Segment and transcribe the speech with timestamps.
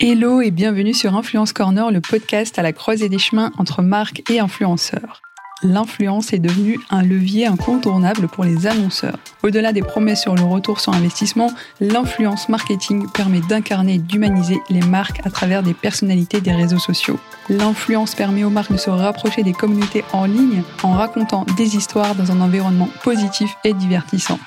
[0.00, 4.22] Hello et bienvenue sur Influence Corner, le podcast à la croisée des chemins entre marques
[4.30, 5.22] et influenceurs.
[5.64, 9.18] L'influence est devenue un levier incontournable pour les annonceurs.
[9.42, 11.50] Au-delà des promesses sur le retour sur investissement,
[11.80, 17.18] l'influence marketing permet d'incarner et d'humaniser les marques à travers des personnalités des réseaux sociaux.
[17.48, 22.14] L'influence permet aux marques de se rapprocher des communautés en ligne en racontant des histoires
[22.14, 24.38] dans un environnement positif et divertissant.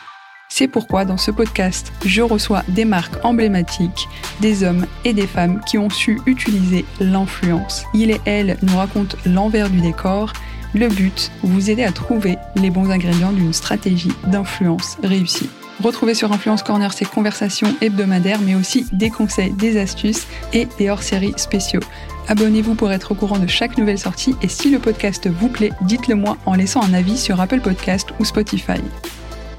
[0.54, 4.10] C'est pourquoi dans ce podcast, je reçois des marques emblématiques,
[4.42, 7.86] des hommes et des femmes qui ont su utiliser l'influence.
[7.94, 10.34] Il et elle nous racontent l'envers du décor.
[10.76, 15.50] Le but, vous aider à trouver les bons ingrédients d'une stratégie d'influence réussie.
[15.82, 20.90] Retrouvez sur Influence Corner ces conversations hebdomadaires, mais aussi des conseils, des astuces et des
[20.90, 21.80] hors-séries spéciaux.
[22.28, 25.72] Abonnez-vous pour être au courant de chaque nouvelle sortie et si le podcast vous plaît,
[25.84, 28.82] dites-le moi en laissant un avis sur Apple Podcast ou Spotify.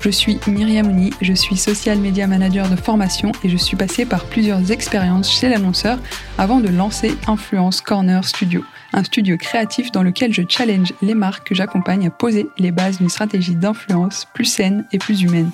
[0.03, 4.05] Je suis Myriam Ouni, je suis social media manager de formation et je suis passée
[4.05, 6.01] par plusieurs expériences chez l'annonceur
[6.39, 11.47] avant de lancer Influence Corner Studio, un studio créatif dans lequel je challenge les marques
[11.47, 15.53] que j'accompagne à poser les bases d'une stratégie d'influence plus saine et plus humaine.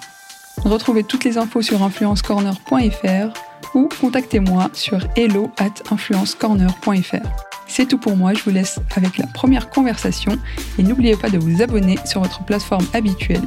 [0.65, 7.29] Retrouvez toutes les infos sur influencecorner.fr ou contactez-moi sur hello at influencecorner.fr.
[7.67, 10.39] C'est tout pour moi, je vous laisse avec la première conversation
[10.79, 13.43] et n'oubliez pas de vous abonner sur votre plateforme habituelle.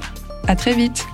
[0.47, 1.05] À très vite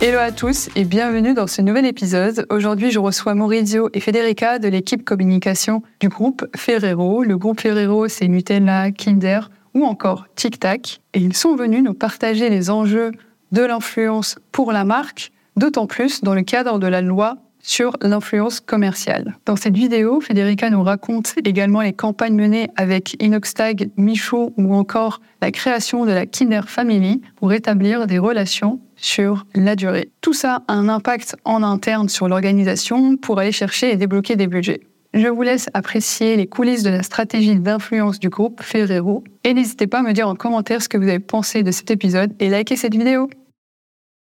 [0.00, 2.44] Hello à tous et bienvenue dans ce nouvel épisode.
[2.50, 7.22] Aujourd'hui, je reçois Maurizio et Federica de l'équipe communication du groupe Ferrero.
[7.22, 11.00] Le groupe Ferrero, c'est Nutella, Kinder ou encore Tic Tac.
[11.14, 13.12] Et ils sont venus nous partager les enjeux
[13.52, 18.60] de l'influence pour la marque, d'autant plus dans le cadre de la loi sur l'influence
[18.60, 19.36] commerciale.
[19.46, 25.20] Dans cette vidéo, Federica nous raconte également les campagnes menées avec Inoxtag, Michaud ou encore
[25.40, 30.10] la création de la Kinder Family pour établir des relations sur la durée.
[30.20, 34.48] Tout ça a un impact en interne sur l'organisation pour aller chercher et débloquer des
[34.48, 34.80] budgets.
[35.14, 39.86] Je vous laisse apprécier les coulisses de la stratégie d'influence du groupe Ferrero et n'hésitez
[39.86, 42.48] pas à me dire en commentaire ce que vous avez pensé de cet épisode et
[42.48, 43.28] likez cette vidéo.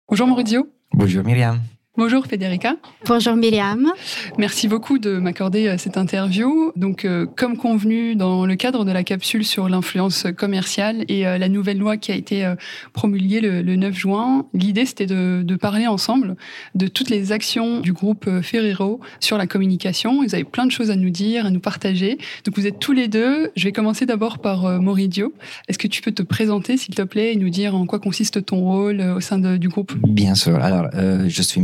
[0.09, 0.67] Bonjour Maurizio.
[0.91, 1.59] Bonjour Myriam.
[1.97, 2.75] Bonjour Federica.
[3.06, 3.94] Bonjour Myriam.
[4.38, 6.73] Merci beaucoup de m'accorder euh, cette interview.
[6.75, 11.38] Donc, euh, comme convenu dans le cadre de la capsule sur l'influence commerciale et euh,
[11.38, 12.53] la nouvelle loi qui a été
[12.91, 16.35] promulguée le, 9 juin, l'idée c'était de, de, parler ensemble
[16.75, 20.22] de toutes les actions du groupe Ferrero sur la communication.
[20.22, 22.17] Vous avez plein de choses à nous dire, à nous partager.
[22.44, 23.51] Donc, vous êtes tous les deux.
[23.56, 25.33] Je vais commencer d'abord par Moridio.
[25.69, 28.45] Est-ce que tu peux te présenter, s'il te plaît, et nous dire en quoi consiste
[28.45, 29.94] ton rôle au sein de, du groupe?
[30.03, 30.56] Bien sûr.
[30.62, 31.62] Alors, je suis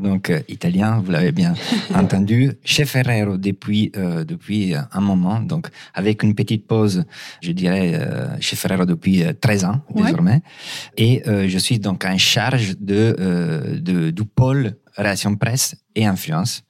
[0.00, 1.54] Donc euh, italien, vous l'avez bien
[1.94, 7.04] entendu, chez Ferrero depuis euh, depuis un moment, donc avec une petite pause,
[7.40, 10.42] je dirais euh, chez Ferrero depuis 13 ans désormais,
[10.96, 16.62] et je suis donc en charge de, de du pôle relations presse et influence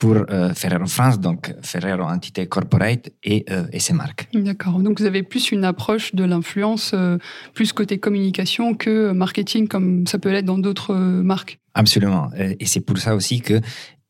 [0.00, 4.28] pour euh, Ferrero France, donc Ferrero Entité Corporate et, euh, et ses marques.
[4.32, 4.80] D'accord.
[4.80, 7.18] Donc vous avez plus une approche de l'influence, euh,
[7.52, 11.60] plus côté communication que marketing, comme ça peut l'être dans d'autres marques.
[11.74, 12.30] Absolument.
[12.58, 13.60] Et c'est pour ça aussi que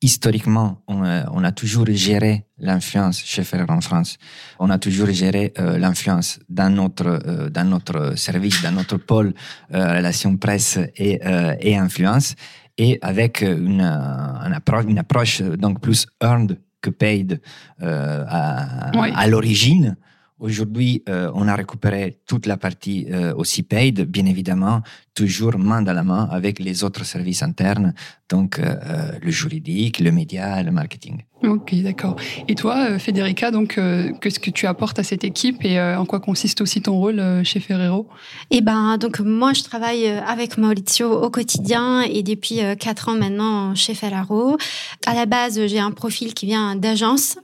[0.01, 1.03] historiquement, on,
[1.33, 4.17] on a toujours géré l'influence chez Ferrero en France.
[4.61, 9.35] On a toujours géré l'influence dans notre dans notre service, dans notre pôle
[9.71, 11.21] relations presse et,
[11.61, 12.35] et influence
[12.81, 17.39] et avec une, une, approche, une approche donc plus earned que paid
[17.83, 19.97] euh, à, à l'origine.
[20.39, 24.81] Aujourd'hui, euh, on a récupéré toute la partie euh, aussi paid, bien évidemment,
[25.15, 27.95] toujours main dans la main avec les autres services internes,
[28.29, 31.25] donc euh, euh, le juridique, le média, le marketing.
[31.43, 32.17] Ok, d'accord.
[32.49, 33.81] Et toi, euh, Federica, donc,
[34.21, 37.61] qu'est-ce que tu apportes à cette équipe et en quoi consiste aussi ton rôle chez
[37.61, 38.09] Ferrero?
[38.51, 43.75] Eh ben, donc moi, je travaille avec Maurizio au quotidien et depuis quatre ans maintenant
[43.75, 44.59] chez Ferrero.
[45.07, 47.39] À la base, j'ai un profil qui vient d'agence.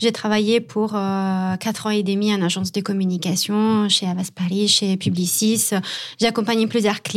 [0.00, 0.90] J'ai travaillé pour
[1.60, 5.70] quatre ans et demi en agence de communication chez Avas Paris, chez Publicis.
[6.18, 7.11] J'ai accompagné plusieurs clients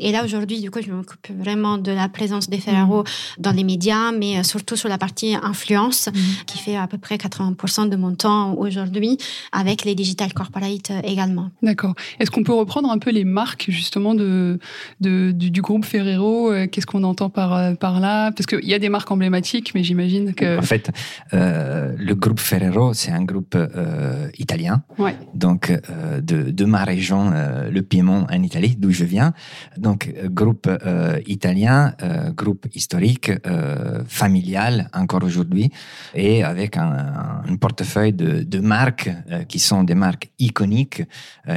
[0.00, 3.04] et là, aujourd'hui, du coup, je m'occupe vraiment de la présence des Ferrero mhm.
[3.38, 6.14] dans les médias, mais euh, surtout sur la partie influence, mhm.
[6.46, 9.18] qui fait à peu près 80% de mon temps aujourd'hui,
[9.52, 11.50] avec les digital corporate euh, également.
[11.62, 11.94] D'accord.
[12.20, 14.58] Est-ce qu'on peut reprendre un peu les marques, justement, de,
[15.00, 18.32] de du, groupe Ferrero euh, Qu'est-ce qu'on entend par, par là?
[18.32, 20.58] Parce qu'il y a des marques emblématiques, mais j'imagine que...
[20.58, 20.90] En fait,
[21.32, 25.14] le groupe Ferrero, c'est un groupe euh, italien, Ouais.
[25.34, 29.31] donc euh, de, de ma région, euh, le Piémont en Italie, d'où je viens.
[29.76, 35.70] Donc euh, groupe euh, italien, euh, groupe historique, euh, familial encore aujourd'hui,
[36.14, 39.10] et avec un, portefeuille de, de marques
[39.48, 41.02] qui sont des marques iconiques,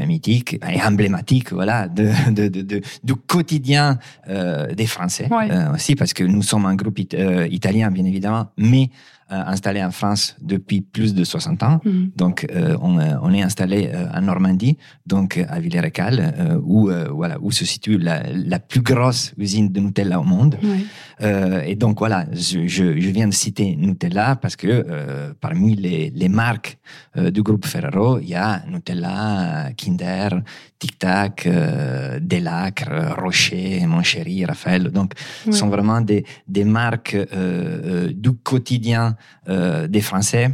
[0.06, 5.50] mythiques et emblématiques, voilà, de, de, de, de- du quotidien des Français Ouais.
[5.74, 7.16] aussi, parce que nous sommes un groupe it-
[7.50, 8.90] italien, bien évidemment, mais
[9.30, 11.82] installé en France depuis plus de 60 ans.
[11.84, 12.12] Mhm.
[12.16, 16.60] Donc, euh, on, euh, on est installé euh, en Normandie, donc euh, à Villers-Récal, euh,
[16.64, 20.58] où, euh, voilà, où se situe la, la plus grosse usine de Nutella au monde.
[21.22, 25.76] Euh, et donc voilà, je, je, je viens de citer Nutella parce que euh, parmi
[25.76, 26.78] les, les marques
[27.18, 30.30] euh, du groupe Ferrero, il y a Nutella, Kinder,
[30.78, 34.92] Tic Tac, euh, Delacre, Rocher, Mon Chéri, Raphaël.
[34.92, 35.14] Donc,
[35.46, 39.15] ce sont vraiment des, des marques euh, euh, du quotidien euh,
[39.48, 40.52] des Français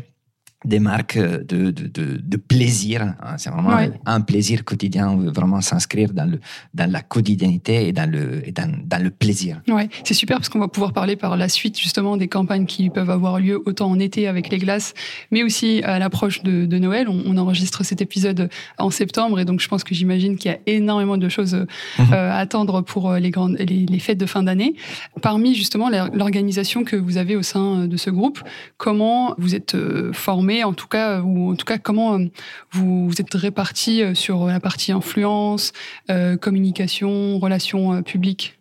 [0.66, 3.02] des marques de, de, de, de plaisir.
[3.02, 3.36] hein.
[3.38, 3.92] C'est vraiment Ouais.
[4.06, 5.10] un plaisir quotidien.
[5.10, 6.40] On veut vraiment s'inscrire dans, le,
[6.74, 9.62] dans la quotidiennité et dans le, et dans, dans le plaisir.
[9.68, 12.90] Ouais, c'est super parce qu'on va pouvoir parler par la suite justement des campagnes qui
[12.90, 14.94] peuvent avoir lieu autant en été avec les glaces,
[15.32, 17.08] mais aussi à l'approche de, de Noël.
[17.10, 20.54] On, on enregistre cet épisode en septembre et donc je pense que j'imagine qu'il y
[20.54, 21.66] a énormément de choses euh,
[22.00, 22.14] Mhm.
[22.14, 24.76] à attendre pour euh, les, grandes, les, les fêtes de fin d'année.
[25.22, 28.40] Parmi justement l'organisation que vous avez au sein de ce groupe,
[28.78, 30.12] comment vous êtes euh,
[30.52, 32.26] formé en tout cas, ou en tout cas comment euh,
[32.72, 35.72] vous, êtes répartis euh, sur la partie influence,
[36.10, 38.58] euh, communication, relations euh, publiques?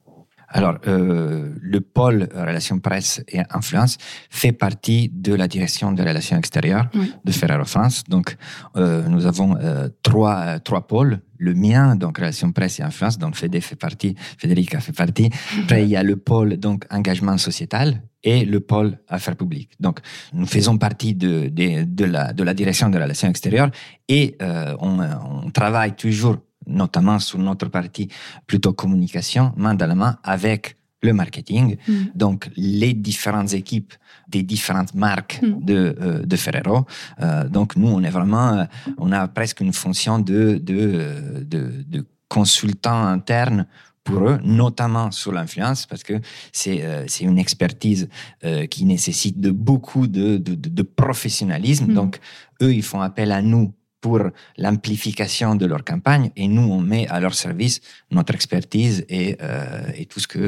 [0.52, 3.98] Alors, euh, le pôle relations presse et influence
[4.30, 7.12] fait partie de la direction des relations extérieures Oui.
[7.24, 8.02] de Ferrero France.
[8.08, 8.36] Donc,
[8.76, 11.20] euh, nous avons euh, trois, trois pôles.
[11.38, 15.30] Le mien, donc relations presse et influence, donc Fédé fait partie, Federica fait partie.
[15.62, 19.70] Après, il y a le pôle donc engagement sociétal et le pôle affaires publiques.
[19.80, 20.00] Donc,
[20.34, 23.70] nous faisons partie de, de, de, la, de la direction des relations extérieures
[24.08, 26.36] et euh, on, on travaille toujours
[26.70, 28.08] notamment sur notre partie
[28.46, 31.76] plutôt communication, main dans la main avec le marketing.
[31.88, 31.92] Mm.
[32.14, 33.94] Donc, les différentes équipes
[34.28, 35.64] des différentes marques Mm.
[35.64, 36.86] de, euh, de Ferrero.
[37.20, 38.64] Euh, donc, nous, on est vraiment, euh,
[38.98, 43.66] on a presque une fonction de, de, de, de consultant interne
[44.04, 46.14] pour eux, notamment sur l'influence, parce que
[46.52, 48.08] c'est euh, une expertise
[48.44, 51.86] euh, qui nécessite de beaucoup de, de, professionnalisme.
[51.86, 51.94] Mhm.
[51.94, 52.20] Donc,
[52.62, 54.20] eux, ils font appel à nous pour
[54.56, 57.80] l'amplification de leur campagne et nous, on met à leur service
[58.10, 60.40] notre expertise et, euh, et tout ce que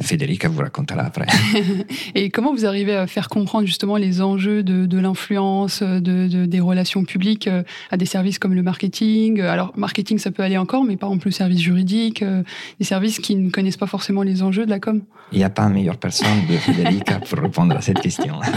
[0.00, 1.26] Federica vous racontera après.
[2.14, 6.46] Et comment vous arrivez à faire comprendre justement les enjeux de, de l'influence, de, de-
[6.46, 9.40] des relations publiques euh, à des services comme le marketing?
[9.40, 12.42] Alors, marketing, ça peut aller encore, mais par exemple le service juridique, euh,
[12.78, 15.02] des services qui ne connaissent pas forcément les enjeux de la com?
[15.32, 18.38] Il n'y a pas meilleure personne de Federica pour répondre à cette question.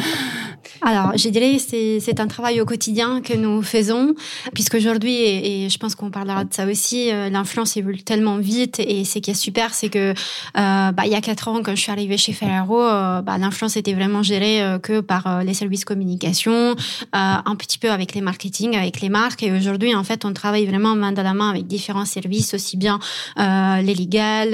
[0.81, 4.15] Alors, je dirais c'est c'est un travail au quotidien que nous faisons,
[4.53, 8.79] puisqu'aujourd'hui, et, et je pense qu'on parlera de ça aussi, euh, l'influence évolue tellement vite,
[8.79, 11.75] et ce qui est super, c'est que euh, bah, il y a quatre ans, quand
[11.75, 15.53] je suis arrivée chez Ferrero, euh, bah, l'influence était vraiment gérée euh, que par les
[15.53, 16.75] services communication,
[17.13, 20.65] un petit peu avec les marketing, avec les marques, et aujourd'hui, en fait, on travaille
[20.65, 22.99] vraiment main dans la main avec différents services, aussi bien
[23.37, 24.51] les légales,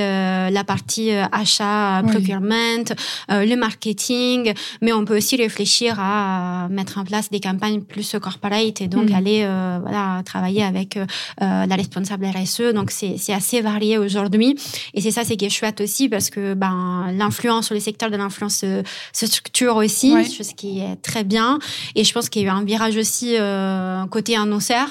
[0.51, 2.83] la partie achat, procurement,
[3.29, 8.81] le marketing, mais on peut aussi réfléchir à mettre en place des campagnes plus corporate
[8.81, 9.15] et donc Mhm.
[9.15, 11.05] aller euh, voilà travailler avec euh,
[11.41, 12.73] euh, la responsable RSE.
[12.73, 14.55] Donc c'est assez varié aujourd'hui
[14.93, 18.17] et c'est ça c'est qui est chouette aussi parce que ben l'influence, le secteur de
[18.17, 20.25] l'influence se, se structure aussi, Ouais.
[20.25, 21.59] ce qui est très bien.
[21.95, 23.35] Et je pense qu'il y a eu un virage aussi
[24.09, 24.87] côté annonceur.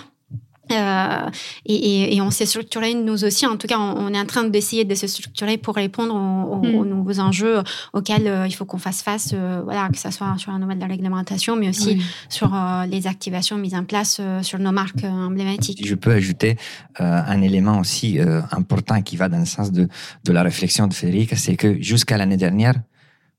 [0.72, 1.30] Euh,
[1.66, 3.46] et, et, et on s'est structuré nous aussi.
[3.46, 6.56] En tout cas, on, on est en train d'essayer de se structurer pour répondre aux,
[6.56, 7.62] aux- aux nouveaux enjeux
[7.92, 9.30] auxquels euh, il faut qu'on fasse face.
[9.34, 12.02] euh, voilà, que ce soit sur la nouvelle réglementation, mais aussi Oui.
[12.28, 15.84] sur euh, les activations mises en place euh, sur nos marques euh, emblématiques.
[15.86, 16.56] Je peux ajouter
[17.00, 19.88] euh, un élément aussi euh, important qui va dans le sens de,
[20.24, 22.74] de la réflexion de Federica, c'est que jusqu'à l'année dernière,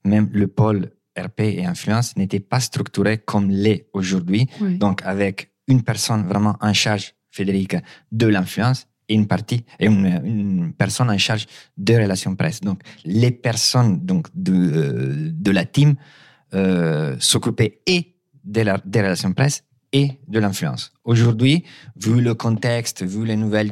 [0.04, 4.48] même le pôle RP et influence n'était pas structuré comme l'est aujourd'hui.
[4.62, 4.78] Oui.
[4.78, 7.82] Donc, avec une personne vraiment en charge, Federica,
[8.12, 11.46] de l'influence et une partie et une, une personne en charge
[11.78, 12.62] de relations presse.
[12.62, 15.96] Donc, les personnes donc de, euh, de la team
[16.54, 20.92] euh, s'occupaient et de la, des relations presse et de l'influence.
[21.04, 21.64] Aujourd'hui,
[21.96, 23.72] vu le contexte, vu les nouvelles,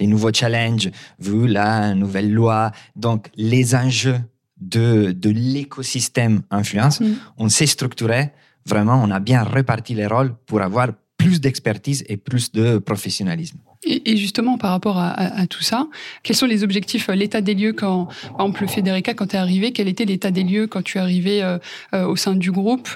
[0.00, 4.20] les nouveaux challenges, vu la nouvelle loi, donc les enjeux
[4.58, 7.14] de, de l'écosystème influence, Mm.
[7.36, 8.30] on s'est structuré,
[8.64, 10.88] vraiment, on a bien réparti les rôles pour avoir
[11.22, 13.58] plus d'expertise et plus de professionnalisme.
[13.84, 15.88] Et, justement, par rapport à, tout ça,
[16.22, 19.38] quels sont les objectifs, euh, l'état des lieux quand, par exemple, Federica, quand tu es
[19.40, 21.58] arrivé, quel était l'état des lieux quand tu es arrivé euh,
[21.92, 22.88] euh, au sein du groupe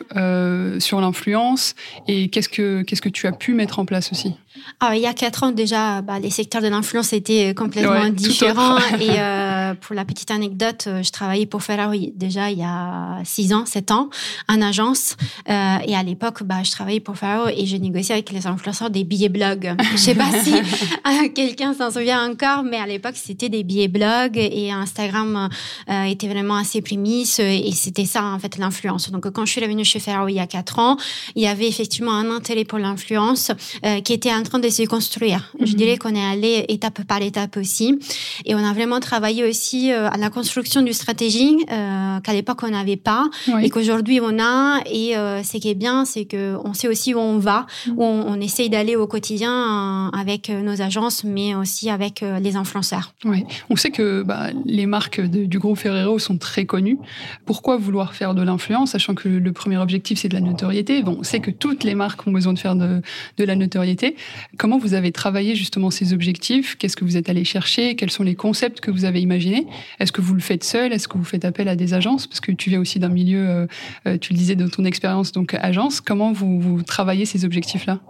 [0.78, 1.75] sur l'influence
[2.06, 4.35] et qu'est-ce que, qu'est-ce que tu as pu mettre en place aussi?
[4.81, 8.79] Alors, il y a quatre ans déjà, bah, les secteurs de l'influence étaient complètement différents.
[9.01, 9.17] et
[9.81, 13.91] pour la petite anecdote, je travaillais pour Ferrari déjà il y a six ans, sept
[13.91, 14.11] ans,
[14.49, 15.17] en agence.
[15.49, 19.05] et à l'époque, bah, je travaillais pour Ferrari et je négociais avec les influenceurs des
[19.05, 19.75] billets blog.
[19.93, 20.53] Je sais pas si
[21.35, 25.49] quelqu'un s'en souvient encore, mais à l'époque, c'était des billets blog et Instagram
[25.89, 29.11] euh, était vraiment assez prémisse et c'était ça, en fait, l'influence.
[29.11, 30.97] Donc, quand je suis revenue chez Ferro il y a quatre ans,
[31.35, 33.51] il y avait effectivement un intérêt pour l'influence
[33.85, 35.53] euh, qui était en train de se construire.
[35.61, 35.76] Je mhm.
[35.76, 37.99] dirais qu'on est allé étape par étape aussi.
[38.45, 42.71] Et on a vraiment travaillé aussi euh, à la construction du stratégie qu'à l'époque, on
[42.71, 43.25] n'avait pas
[43.62, 44.81] et qu'aujourd'hui, on a.
[44.87, 48.41] Et ce qui est bien, c'est qu'on sait aussi où on va, où on, on
[48.41, 53.12] essaye d'aller au quotidien avec nos agences, mais aussi avec euh, les influenceurs.
[53.25, 56.99] Oui, on sait que bah, les marques du groupe Ferrero sont très connues.
[57.45, 61.03] Pourquoi vouloir faire de l'influence, sachant que le premier objectif c'est de la notoriété?
[61.03, 63.03] Bon, on sait que toutes les marques ont besoin de faire de,
[63.38, 64.17] de la notoriété.
[64.59, 66.76] Comment vous avez travaillé justement ces objectifs?
[66.76, 67.97] Qu'est-ce que vous êtes allé chercher?
[67.97, 69.66] Quels sont les concepts que vous avez imaginés?
[70.00, 70.93] Est-ce que vous le faites seul?
[70.93, 72.26] Est-ce que vous faites appel à des agences?
[72.26, 73.66] Parce que tu viens aussi d'un milieu, euh,
[74.07, 76.00] euh, tu le disais dans ton expérience, donc agence.
[76.00, 78.00] Comment vous, vous travaillez ces objectifs-là?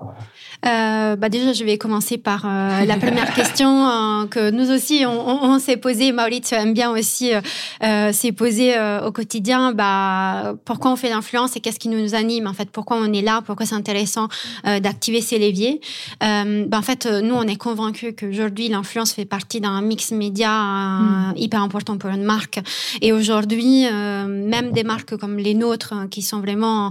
[0.65, 5.05] Euh, bah déjà, je vais commencer par euh, la première question euh, que nous aussi,
[5.07, 6.13] on, on, s'est posé.
[6.13, 7.33] Maurizio aime bien aussi
[7.81, 9.73] s'est posé au quotidien.
[9.73, 13.23] Bah, pourquoi on fait l'influence et qu'est-ce qui nous anime En fait, pourquoi on est
[13.23, 13.43] là?
[13.45, 14.29] Pourquoi c'est intéressant
[14.65, 15.81] d'activer ces leviers?
[16.21, 21.35] Bah, En fait, nous, on est convaincus qu'aujourd'hui, l'influence fait partie d'un mix média hmm.
[21.37, 22.61] hyper important pour une marque.
[23.01, 26.91] Et aujourd'hui, même des marques comme les nôtres, hein, qui sont vraiment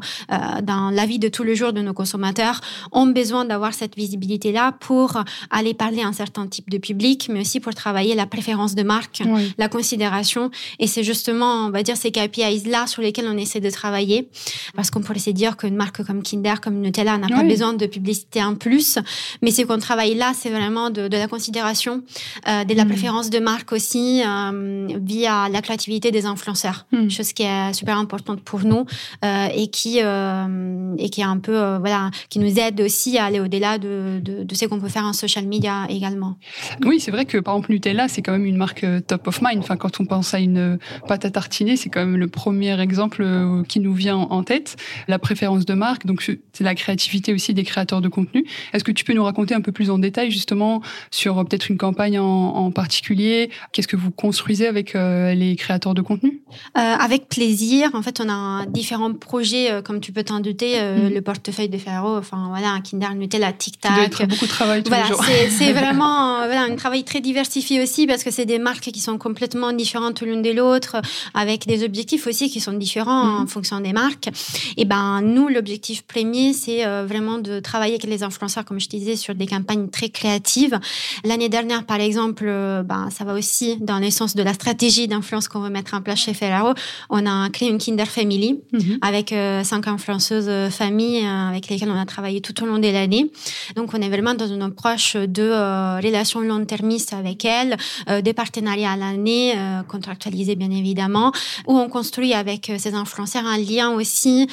[0.64, 4.74] dans la vie de tous les jours de nos consommateurs, ont besoin d'avoir cette visibilité-là
[4.80, 8.76] pour aller parler à un certain type de public, mais aussi pour travailler la préférence
[8.76, 9.24] de marque,
[9.58, 10.52] la considération.
[10.80, 14.30] Et c'est justement, on va dire, ces KPIs-là sur lesquels on essaie de travailler.
[14.76, 17.86] Parce qu'on pourrait se dire qu'une marque comme Kinder, comme Nutella, n'a pas besoin de
[17.86, 19.00] publicité en plus.
[19.42, 22.04] Mais c'est qu'on travaille là, c'est vraiment de, la considération,
[22.48, 22.88] euh, de la mm.
[22.88, 26.86] préférence de marque aussi, euh, via la créativité des influenceurs.
[26.92, 27.10] Mm.
[27.10, 28.86] Chose qui est super importante pour nous
[29.24, 33.40] euh, et qui, et qui est un peu, voilà, qui nous aide aussi à aller
[33.40, 36.38] au-delà de, de, ce qu'on peut faire en social media également.
[36.86, 39.60] Oui, c'est vrai que par exemple Nutella, c'est quand même une marque top of mind.
[39.60, 43.26] Enfin, quand on pense à une pâte à tartiner, c'est quand même le premier exemple
[43.68, 44.78] qui nous vient en tête.
[45.08, 48.46] La préférence de marque, donc c'est la créativité aussi des créateurs de contenu.
[48.74, 50.82] Est-ce que tu peux nous raconter un peu plus en détail justement
[51.12, 53.50] sur peut-être une campagne en, particulier?
[53.72, 56.42] Qu'est-ce que vous construisez avec les créateurs de contenu?
[56.74, 57.90] Avec plaisir.
[57.94, 61.14] En fait, on a différents projets, comme tu peux t'en douter, mm.
[61.14, 63.08] le portefeuille de Ferro, enfin voilà, Kinder
[63.40, 64.28] la Tic Tac.
[64.28, 65.24] beaucoup de travail tous les jours.
[65.50, 69.00] C'est vraiment euh, voilà, un travail très diversifié aussi parce que c'est des marques qui
[69.00, 70.98] sont complètement différentes l'une de l'autre,
[71.34, 73.48] avec des objectifs aussi qui sont différents en mhm.
[73.48, 74.30] fonction des marques.
[74.78, 78.88] Et ben nous, l'objectif premier, c'est euh, vraiment de travailler avec les influenceurs, comme je
[79.16, 80.80] sur des campagnes très créatives.
[81.24, 85.48] L'année dernière, par exemple, euh, ben ça va aussi dans l'essence de la stratégie d'influence
[85.48, 86.74] qu'on veut mettre en place chez Ferraro.
[87.10, 88.98] On a créé une Kinder Family mhm.
[89.02, 89.34] avec
[89.64, 93.32] cinq influenceuses familles avec lesquelles on a travaillé tout au long de l'année
[93.76, 97.78] donc, on est vraiment dans une approche de euh, relations long-termistes avec elles,
[98.10, 101.32] euh, des partenariats à l'année, euh, contractualisés bien évidemment,
[101.68, 104.48] où on construit avec ces influenceurs un lien aussi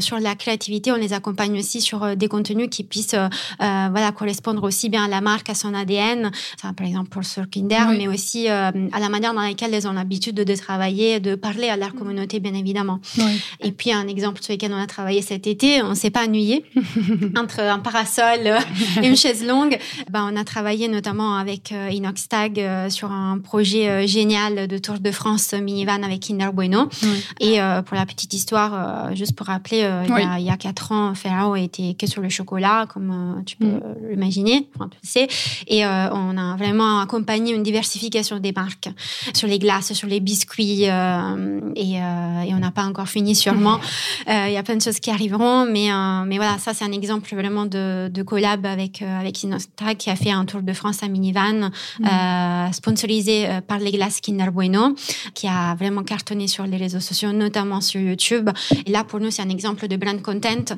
[0.00, 0.92] sur la créativité.
[0.92, 3.16] On les accompagne aussi sur des contenus qui puissent
[3.58, 6.30] voilà, correspondre aussi bien à la marque, à son ADN,
[6.62, 10.54] par exemple pour Surkinder, mais aussi à la manière dans laquelle elles ont l'habitude de,
[10.54, 13.00] travailler, de parler à leur communauté, bien évidemment.
[13.60, 16.24] Et puis, un exemple sur lequel on a travaillé cet été, on ne s'est pas
[16.24, 16.64] ennuyé
[17.36, 18.54] entre un parasol
[19.02, 19.78] et une chaise longue.
[20.10, 24.78] Ben, on a travaillé notamment avec euh, Inoxtag euh, sur un projet euh, génial de
[24.78, 26.88] Tour de France minivan avec Kinder Bueno.
[27.40, 29.88] Et pour la petite histoire, juste pour rappeler,
[30.38, 34.10] il, y a, quatre ans, Ferraro était que sur le chocolat, comme tu peux mm.
[34.10, 35.28] l'imaginer, enfin, tu le sais.
[35.66, 38.90] Et on a vraiment accompagné une diversification des marques
[39.34, 40.84] sur les glaces, sur les biscuits.
[40.84, 43.80] et, et, on n'a pas encore fini sûrement.
[44.28, 45.88] Il y a plein de choses qui arriveront, mais,
[46.26, 50.16] mais voilà, ça c'est un exemple vraiment de, collab avec, euh, avec Inostra qui a
[50.16, 51.70] fait un tour de France à minivan,
[52.00, 52.06] mm.
[52.06, 54.94] euh, sponsorisé euh, par les glaces Kinder Bueno,
[55.34, 58.50] qui a vraiment cartonné sur les réseaux sociaux, notamment sur YouTube.
[58.86, 60.76] Et là, pour nous, c'est un exemple de brand content.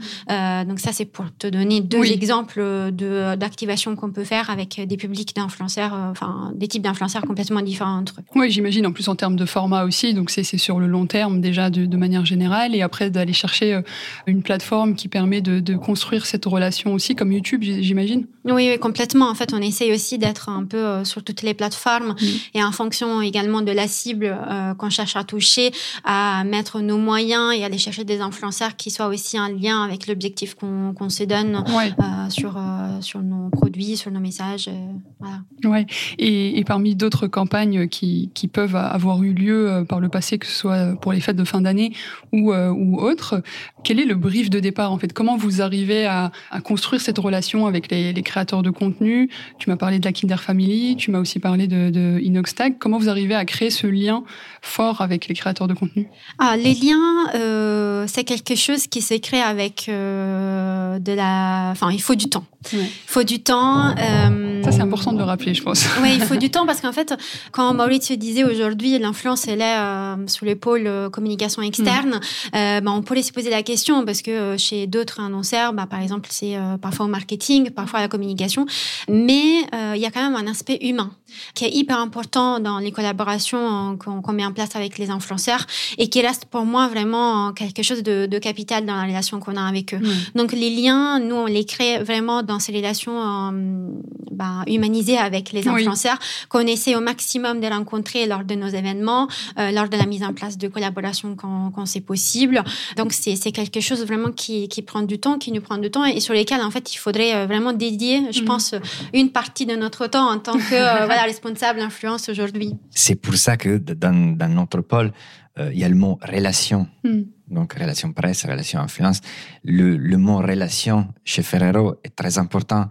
[0.67, 2.91] donc ça, c'est pour te donner deux exemples exemples
[3.37, 8.15] d'activation qu'on peut faire avec des publics d'influenceurs, enfin des types d'influenceurs complètement différents entre
[8.21, 8.25] eux.
[8.35, 10.15] Oui, j'imagine en plus en termes de format aussi.
[10.15, 13.81] Donc c'est sur le long terme déjà de, de manière générale et après d'aller chercher
[14.27, 18.27] une plateforme qui permet de, de construire cette relation aussi comme YouTube, j'imagine.
[18.45, 19.29] Oui, oui, complètement.
[19.29, 22.15] En fait, on essaye aussi d'être un peu sur toutes les plateformes
[22.53, 24.37] et en fonction également de la cible
[24.79, 25.71] qu'on cherche à toucher,
[26.05, 30.07] à mettre nos moyens et aller chercher des influenceurs qui soient aussi en lien avec
[30.07, 34.69] l'objectif qu'on se donne euh, sur, euh, sur nos produits, sur nos messages.
[34.69, 35.41] Euh, voilà.
[35.65, 35.87] Ouais.
[36.19, 40.47] Et, et parmi d'autres campagnes qui, qui, peuvent avoir eu lieu par le passé, que
[40.47, 41.93] ce soit pour les fêtes de fin d'année
[42.33, 43.43] ou, ou autres,
[43.83, 45.13] quel est le brief de départ en fait?
[45.13, 49.31] Comment vous arrivez à, à construire cette relation avec les, les créateurs de contenu?
[49.59, 52.77] Tu m'as parlé de la Kinder Family, tu m'as aussi parlé de, de Inoxtag.
[52.79, 54.25] Comment vous arrivez à créer ce lien
[54.63, 56.09] fort avec les créateurs de contenu?
[56.39, 61.71] Ah, Les liens, euh, c'est quelque chose qui se crée avec euh, de la...
[61.73, 62.45] Enfin, il faut du temps.
[62.73, 63.95] Il faut du temps.
[63.99, 64.44] Euh,
[64.77, 65.85] c'est important de le rappeler, je pense.
[66.03, 67.15] Oui, il faut du temps parce qu'en fait,
[67.53, 72.21] quand Maurizio disait aujourd'hui, l'influence, elle est euh, sous l'épaule communication externe,
[72.53, 72.81] mm.
[72.81, 76.29] bah, on pourrait se poser la question parce que chez d'autres annonceurs, bah, par exemple,
[76.31, 78.67] c'est parfois au marketing, parfois à la communication,
[79.09, 79.63] mais
[79.95, 81.11] il y a quand même un aspect humain
[81.55, 85.67] qui est hyper important dans les collaborations qu'on met en place avec les influenceurs
[85.99, 89.57] et qui reste pour moi vraiment quelque chose de, de capital dans la relation qu'on
[89.57, 89.99] a avec eux.
[89.99, 90.39] Mm.
[90.39, 93.89] Donc les liens, nous, on les crée vraiment dans ces relations euh,
[94.31, 96.19] bah, humanisées avec les influenceurs,
[96.49, 99.29] qu'on essaie au maximum de rencontrer lors de nos événements,
[99.59, 102.63] euh, lors de la mise en place de collaborations quand, quand c'est possible.
[102.97, 106.05] Donc c'est quelque chose vraiment qui, qui, prend du temps, qui nous prend du temps
[106.05, 108.45] et sur lesquels en fait il faudrait euh, vraiment dédier, je mm.
[108.45, 108.75] pense,
[109.13, 112.75] une partie de notre temps en tant que voilà, responsable influence aujourd'hui.
[112.91, 115.13] C'est pour ça que dans, dans notre pôle,
[115.59, 116.89] euh, il y a le mot relation.
[117.05, 117.23] Hmm.
[117.49, 119.21] Donc, relation presse, relation influence.
[119.63, 122.89] Le, le, mot relation chez Ferrero est très important.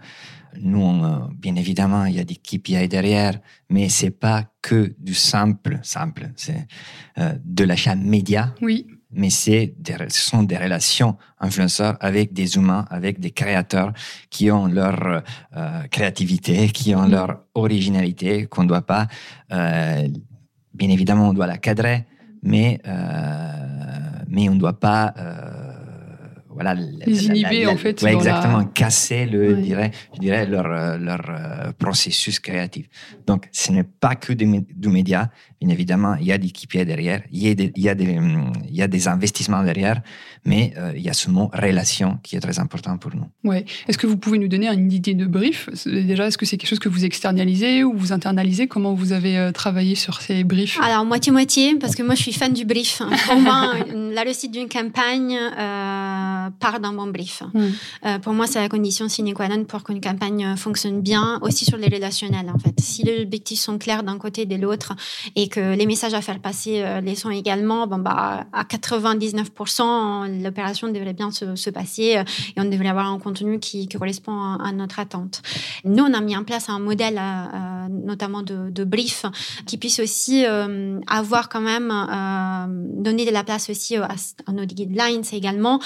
[0.62, 5.14] Nous, euh, bien évidemment, il y a des KPI derrière, mais c'est pas que du
[5.14, 6.68] simple, simple, c'est
[7.18, 8.54] euh, de l'achat média.
[8.62, 8.88] Oui.
[9.16, 9.76] Mais c'est
[10.10, 13.94] ce sont des relations influenceurs avec des humains, avec des créateurs
[14.32, 15.22] qui ont leur
[15.92, 19.06] créativité, qui ont leur originalité, qu'on ne doit pas,
[19.52, 22.08] bien évidemment, on doit la cadrer,
[22.44, 25.53] mais, euh, mais on ne doit pas euh,
[26.54, 28.02] voilà, les inhiber en fait.
[28.04, 32.88] exactement, casser le, dirais, je dirais leur, euh, leur euh, processus créatif.
[33.26, 34.46] Donc, ce n'est pas que du,
[34.76, 35.30] du, média.
[35.60, 37.96] Bien évidemment, il y a des équipiers derrière, il y a des, il y a
[37.96, 38.20] des,
[38.70, 40.02] il y a des investissements derrière,
[40.46, 43.28] mais euh, il y a ce mot relation qui est très important pour nous.
[43.44, 43.66] Ouais.
[43.88, 45.70] Est-ce que vous pouvez nous donner une idée de brief?
[45.86, 48.68] Déjà, est-ce que c'est quelque chose que vous externalisez ou vous internalisez?
[48.68, 50.80] Comment vous avez travaillé sur ces briefs?
[50.82, 53.02] Alors, moitié-moitié, parce que moi, je suis fan du brief.
[53.26, 55.38] Pour moi, la réussite d'une campagne,
[56.51, 57.43] part d'un bon brief.
[57.53, 57.60] Mm.
[58.06, 61.65] Euh, pour moi, c'est la condition sine qua non pour qu'une campagne fonctionne bien, aussi
[61.65, 62.73] sur les relationnels en fait.
[62.79, 64.93] Si les objectifs sont clairs d'un côté et de l'autre
[65.36, 70.41] et que les messages à faire passer euh, les sont également, bon bah à 99%,
[70.41, 72.23] l'opération devrait bien se, passer euh,
[72.56, 75.41] et on devrait avoir un contenu qui, correspond à, notre attente.
[75.86, 77.21] Nous, on a mis en place un modèle,
[77.89, 79.25] notamment de, brief,
[79.65, 80.43] qui puisse aussi
[81.08, 81.93] avoir quand même
[82.97, 84.15] donné de la place aussi à,
[84.51, 85.79] nos guidelines également.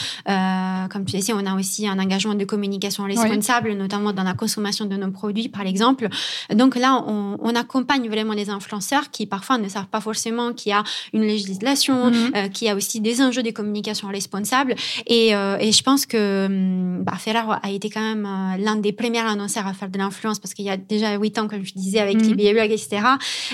[0.47, 4.33] Euh, comme tu disais, on a aussi un engagement de communication responsable, notamment dans la
[4.33, 6.07] consommation de nos produits, par exemple.
[6.53, 10.73] Donc là, on, accompagne vraiment les influenceurs qui parfois ne savent pas forcément qu'il y
[10.73, 14.75] a une législation, euh, qu'il y a aussi des enjeux de communication responsable.
[15.07, 18.27] Et, euh, et je pense que hum, bah, Ferraro a été quand même
[18.59, 21.47] l'un des premiers annonceurs à faire de l'influence parce qu'il y a déjà huit ans,
[21.47, 23.01] comme je disais, avec les BLE, etc.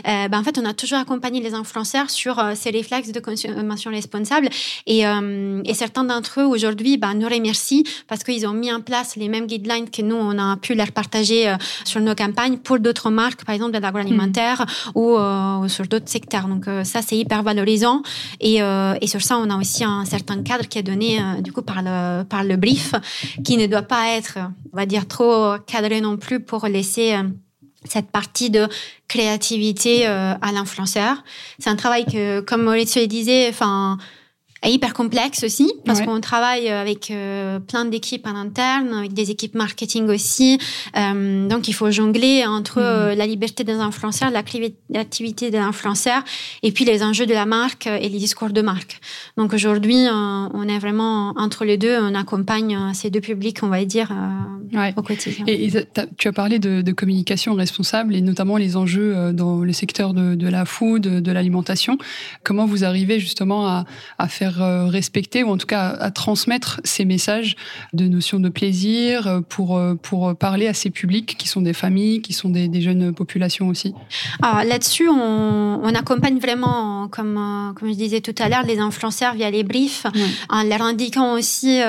[0.03, 4.49] Bah, en fait, on a toujours accompagné les influenceurs sur ces réflexes de consommation responsable.
[4.85, 9.15] Et, et certains d'entre eux aujourd'hui bah, nous remercient parce qu'ils ont mis en place
[9.15, 12.79] les mêmes guidelines que nous, on a pu leur partager euh, sur nos campagnes pour
[12.79, 14.91] d'autres marques, par exemple de l'agroalimentaire mm.
[14.99, 16.47] ou, euh, sur d'autres secteurs.
[16.47, 18.01] Donc euh, ça, c'est hyper valorisant.
[18.39, 18.57] Et,
[19.01, 21.81] et, sur ça, on a aussi un certain cadre qui est donné du coup par
[21.81, 22.93] le, par le brief,
[23.43, 24.37] qui ne doit pas être,
[24.71, 27.15] on va dire, trop cadré non plus pour laisser
[27.85, 28.67] cette partie de
[29.07, 31.23] créativité à l'influenceur.
[31.59, 33.97] C'est un travail que, comme Maurizio le disait, enfin,
[34.69, 39.55] hyper complexe aussi parce qu'on travaille avec euh, plein d'équipes en interne, avec des équipes
[39.55, 40.57] marketing aussi.
[40.97, 42.83] Euh, donc il faut jongler entre mm.
[42.83, 46.23] euh, la liberté des influenceurs, l'activité des influenceurs
[46.61, 48.99] et puis les enjeux de la marque et les discours de marque.
[49.37, 53.83] Donc aujourd'hui, on est vraiment entre les deux, on accompagne ces deux publics, on va
[53.85, 54.13] dire,
[54.95, 55.45] au quotidien.
[55.47, 55.69] Et,
[56.17, 60.65] tu as parlé de, communication responsable et notamment les enjeux dans le secteur de, la
[60.65, 61.97] food, de l'alimentation.
[62.43, 63.85] Comment vous arrivez justement à,
[64.17, 67.55] à faire faire respecter ou en tout cas à, transmettre ces messages
[67.93, 72.33] de notion de plaisir pour pour parler à ces publics qui sont des familles, qui
[72.33, 73.93] sont des, jeunes populations aussi.
[74.41, 79.35] Alors là-dessus, on, on, accompagne vraiment, comme comme je disais tout à l'heure, les influenceurs
[79.35, 80.05] via les briefs,
[80.49, 81.79] en leur indiquant aussi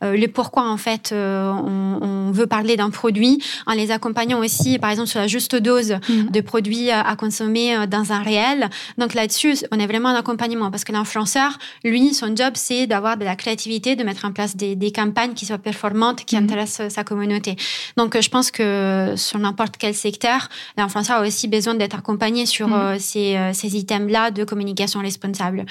[0.00, 4.90] le pourquoi en fait on, on veut parler d'un produit, en les accompagnant aussi, par
[4.90, 6.30] exemple, sur la juste dose mm.
[6.30, 8.68] de produits à consommer euh, dans un réel.
[8.96, 13.16] Donc là-dessus, on est vraiment en accompagnement parce que l'influenceur, lui, son job, c'est d'avoir
[13.16, 16.44] de la créativité, de mettre en place des, campagnes qui soient performantes, qui mm.
[16.44, 17.56] intéressent sa communauté.
[17.96, 22.46] Donc euh, je pense que sur n'importe quel secteur, l'influenceur a aussi besoin d'être accompagné
[22.46, 22.72] sur mm.
[22.72, 25.64] euh, ces, ces items-là de communication responsable.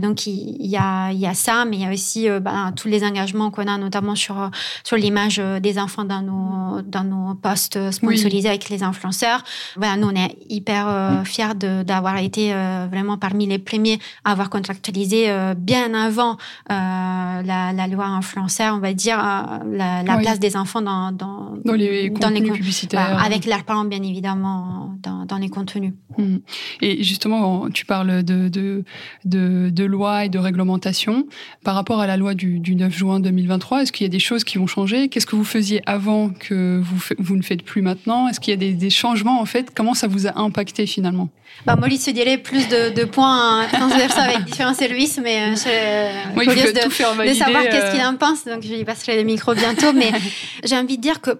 [0.00, 2.88] donc il y, a, il y a ça, mais il y a aussi ben, tous
[2.88, 4.50] les engagements qu'on a, notamment sur,
[4.84, 9.42] sur l'image des enfants dans nos, dans nos posts sponsorisés avec les influenceurs.
[9.76, 14.32] Voilà, nous, on est hyper euh, fiers d'avoir été euh, vraiment parmi les premiers à
[14.32, 16.36] avoir contractualisé euh, bien avant
[16.68, 21.72] la, la, loi influenceur, on va dire, la, la place des enfants dans, dans, dans
[21.74, 23.22] les dans contenus les, publicitaires.
[23.24, 25.92] avec leurs parents, bien évidemment, dans, dans les contenus.
[26.18, 26.36] Mmh.
[26.82, 28.84] Et justement, tu parles de, de,
[29.24, 31.26] de, de, loi et de réglementation.
[31.64, 34.18] Par rapport à la loi du, du 9 juin 2023, est-ce qu'il y a des
[34.18, 37.82] choses qui vont changer Qu'est-ce que vous faisiez avant que vous, vous ne faites plus
[37.82, 38.28] maintenant?
[38.28, 39.72] Est-ce qu'il y a des, des changements, en fait?
[39.74, 41.28] Comment ça vous a impacté finalement?
[41.64, 46.40] Bah, Molly se dirait plus de, de points transversaux avec différents services, mais euh, je
[46.40, 48.08] suis curieuse de, de, savoir qu'est-ce qu'il euh.
[48.08, 49.92] en pense, donc je lui passerai le micro bientôt.
[49.92, 50.10] mais
[50.64, 51.30] j'ai envie de dire que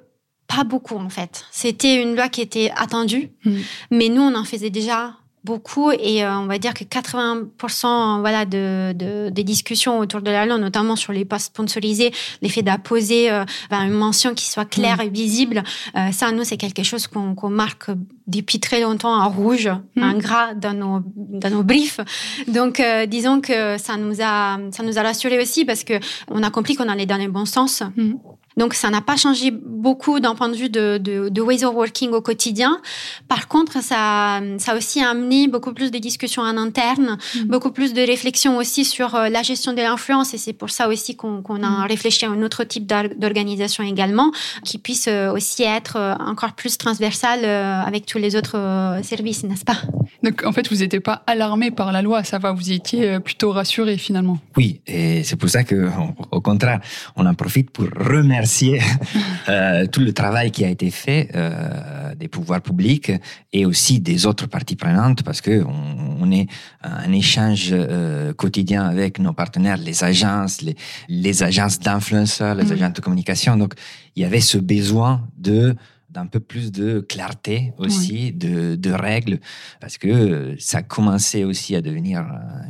[0.47, 1.45] pas beaucoup en fait.
[1.51, 3.59] C'était une loi qui était attendue, mm.
[3.91, 5.15] mais nous on en faisait déjà
[5.47, 10.31] beaucoup et euh, on va dire que 80% voilà de, de, des discussions autour de
[10.31, 15.01] la loi, notamment sur les postes sponsorisés, l'effet d'apposer euh, une mention qui soit claire
[15.01, 15.63] et visible,
[15.97, 17.91] euh, ça nous c'est quelque chose qu'on marque
[18.27, 20.03] depuis très longtemps en rouge, mm.
[20.03, 22.01] en gras dans nos dans nos briefs.
[22.49, 25.95] Donc disons que ça nous a ça nous a rassuré aussi parce que
[26.29, 27.83] on a compris qu'on allait dans le bon sens.
[27.97, 28.15] Mm.
[28.57, 31.75] Donc, ça n'a pas changé beaucoup d'un point de vue de, de, de, ways of
[31.75, 32.81] working au quotidien.
[33.29, 37.43] Par contre, ça, ça a aussi amené beaucoup plus de discussions en interne, mm.
[37.45, 40.33] beaucoup plus de réflexions aussi sur euh, la gestion de l'influence.
[40.33, 41.87] Et c'est pour ça aussi qu'on a mm.
[41.87, 44.33] réfléchi à un autre type d'organisation également,
[44.65, 48.57] qui puisse euh, aussi être euh, encore plus transversale avec tous les autres
[49.03, 49.77] services, n'est-ce pas?
[50.23, 53.53] Donc, en fait, vous n'étiez pas alarmé par la loi, ça va, vous étiez plutôt
[53.53, 54.39] rassuré finalement?
[54.57, 55.89] Oui, et c'est pour ça que,
[56.31, 56.81] au contraire,
[57.17, 58.46] on en profite pour remercier
[59.49, 63.13] euh, tout le travail qui a été fait euh, des pouvoirs publics
[63.53, 66.49] et aussi des autres parties prenantes parce que on, est
[66.83, 70.75] un échange euh, quotidien avec nos partenaires, les agences, les,
[71.09, 72.73] les agences d'influenceurs, les mm.
[72.73, 73.57] agences de communication.
[73.57, 73.75] Donc,
[74.17, 75.77] il y avait ce besoin de
[76.11, 79.39] d'un peu plus de clarté aussi, de, de, règles,
[79.81, 82.25] parce que ça commençait aussi à devenir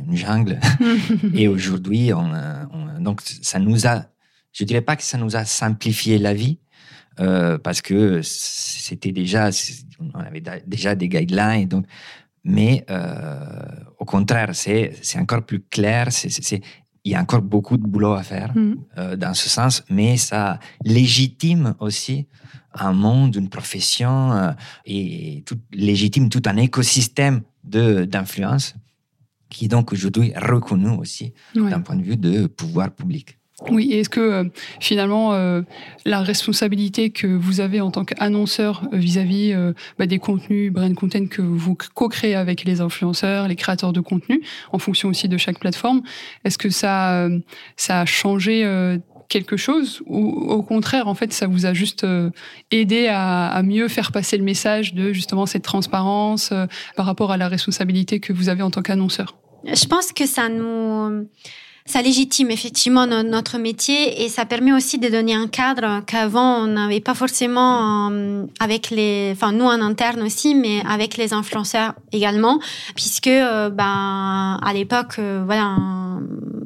[0.05, 0.59] une jungle.
[1.33, 2.29] et aujourd'hui, on,
[2.73, 4.07] on, donc ça nous a
[4.57, 6.57] je dirais pas que ça nous a simplifié la vie,
[7.19, 9.49] euh, parce que c'était déjà,
[9.99, 11.85] on avait déjà des guidelines, donc,
[12.43, 13.39] mais euh,
[13.99, 16.07] au contraire, c'est c'est encore plus clair.
[16.11, 16.61] C'est
[17.03, 18.75] il y a encore beaucoup de boulot à faire mm.
[18.97, 22.27] euh, dans ce sens, mais ça légitime aussi
[22.73, 24.51] un monde, une profession euh,
[24.85, 28.75] et tout, légitime tout un écosystème de d'influence
[29.49, 33.37] qui est donc aujourd'hui reconnu aussi d'un point de vue de pouvoir public.
[33.71, 34.43] Oui, est-ce que euh,
[34.79, 35.63] finalement euh,
[36.05, 39.55] la responsabilité que vous avez en tant qu'annonceur euh, vis-à-vis
[39.97, 44.43] bah, des contenus brand content que vous co-créez avec les influenceurs, les créateurs de contenu,
[44.71, 46.01] en fonction aussi de chaque plateforme,
[46.43, 47.27] est-ce que ça
[47.75, 48.65] ça a changé
[49.29, 52.05] quelque chose ou au contraire en fait ça vous a juste
[52.71, 56.53] aidé à, à, mieux faire passer le message de justement cette transparence
[56.95, 59.37] par rapport à la responsabilité que vous avez en tant qu'annonceur?
[59.65, 61.27] Je pense que ça nous
[61.87, 66.67] ça légitime effectivement notre métier et ça permet aussi de donner un cadre qu'avant on
[66.67, 71.93] n'avait pas forcément euh, avec les, enfin nous en interne aussi, mais avec les influenceurs
[72.11, 72.59] également,
[72.95, 75.77] puisque euh, ben à l'époque, euh, voilà,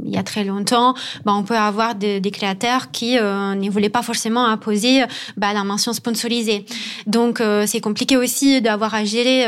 [0.05, 3.89] il y a très longtemps, ben, on peut avoir des, des créateurs qui ne voulaient
[3.89, 5.03] pas forcément imposer
[5.37, 6.65] ben, la mention sponsorisée.
[7.05, 9.45] Donc c'est compliqué aussi d'avoir à gérer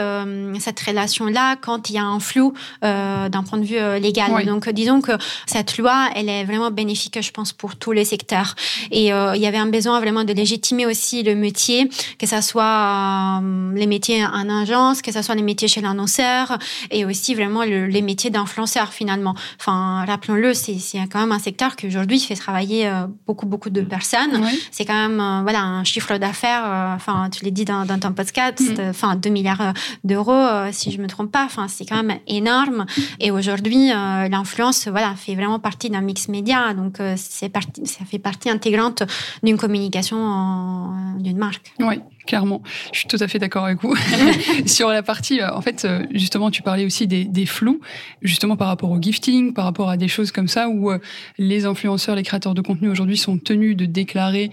[0.60, 4.46] cette relation-là quand il y a un flou d'un point de vue légal.
[4.46, 5.14] Donc disons que
[5.48, 8.56] ça cette loi, elle est vraiment bénéfique, je pense, pour tous les secteurs.
[8.92, 12.42] Et euh, il y avait un besoin vraiment de légitimer aussi le métier, que ce
[12.42, 16.58] soit euh, les métiers en agence, que ce soit les métiers chez l'annonceur,
[16.92, 19.36] et aussi vraiment les métiers d'influenceur finalement.
[19.60, 20.78] Enfin, rappelons-le, c'est
[21.10, 22.92] quand même un secteur qui aujourd'hui fait travailler
[23.26, 24.46] beaucoup, beaucoup de personnes.
[24.72, 28.60] C'est quand même voilà, un chiffre d'affaires, enfin, tu l'as dit dans, dans, ton podcast,
[28.60, 28.90] mm.
[28.90, 29.74] enfin, 2 milliards
[30.04, 31.46] d'euros, si je me trompe pas.
[31.46, 32.86] Enfin, c'est quand même énorme.
[33.22, 36.74] Et aujourd'hui, l'influence, voilà, fait vraiment partie d'un mix média.
[36.74, 39.04] Donc, c'est parti, ça fait partie intégrante
[39.44, 41.74] d'une communication d'une marque.
[41.80, 42.62] Oui, clairement.
[42.92, 43.96] Je suis tout à fait d'accord avec vous.
[44.66, 47.80] Sur la partie, euh, en fait, euh, justement, tu parlais aussi des, des, flous,
[48.22, 51.00] justement par rapport au gifting, par rapport à des choses comme ça, où euh,
[51.38, 54.52] les influenceurs, les créateurs de contenu aujourd'hui sont tenus de déclarer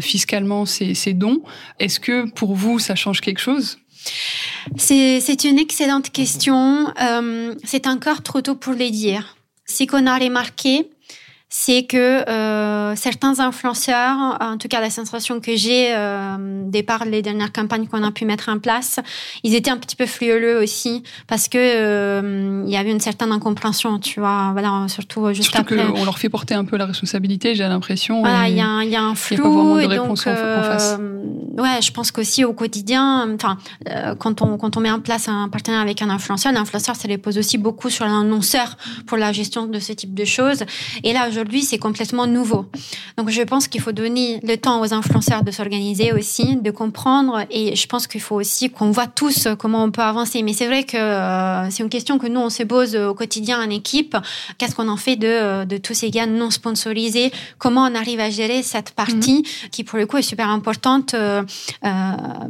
[0.00, 1.42] fiscalement ces, ces dons.
[1.78, 3.78] Est-ce que pour vous, ça change quelque chose?
[4.76, 6.92] C'est une excellente question.
[7.64, 9.36] c'est encore trop tôt pour les dire.
[9.70, 10.90] Si qu'on a remarqué,
[11.52, 17.04] c'est que euh, certains influenceurs, en tout cas la sensation que j'ai euh, dès par
[17.04, 19.00] les dernières campagnes qu'on a pu mettre en place,
[19.42, 23.32] ils étaient un petit peu fluoleux aussi parce que euh, il y avait une certaine
[23.32, 25.86] incompréhension, tu vois, voilà, surtout juste surtout après.
[25.96, 28.20] on leur fait porter un peu la responsabilité, j'ai l'impression.
[28.20, 29.34] Voilà, il y, a, y a un flou.
[29.34, 30.96] Il a pas vraiment de réponse donc, en face.
[31.00, 33.58] Euh, ouais, je pense qu'aussi au quotidien, enfin,
[33.88, 37.08] euh, quand on quand on met en place un partenaire avec un influenceur, l'influenceur ça
[37.08, 40.62] les pose aussi beaucoup sur l'annonceur pour la gestion de ce type de choses.
[41.02, 42.66] Et là aujourd'hui, c'est complètement nouveau.
[43.16, 47.44] Donc, je pense qu'il faut donner le temps aux influenceurs de s'organiser aussi, de comprendre.
[47.50, 50.42] Et je pense qu'il faut aussi qu'on voit tous comment on peut avancer.
[50.42, 53.64] Mais c'est vrai que euh, c'est une question que nous, on se pose au quotidien
[53.64, 54.16] en équipe.
[54.58, 57.32] Qu'est-ce qu'on en fait de, de tous ces gains non sponsorisés?
[57.58, 59.70] Comment on arrive à gérer cette partie mhm.
[59.70, 61.42] qui, pour le coup, est super importante, euh,
[61.86, 61.88] euh,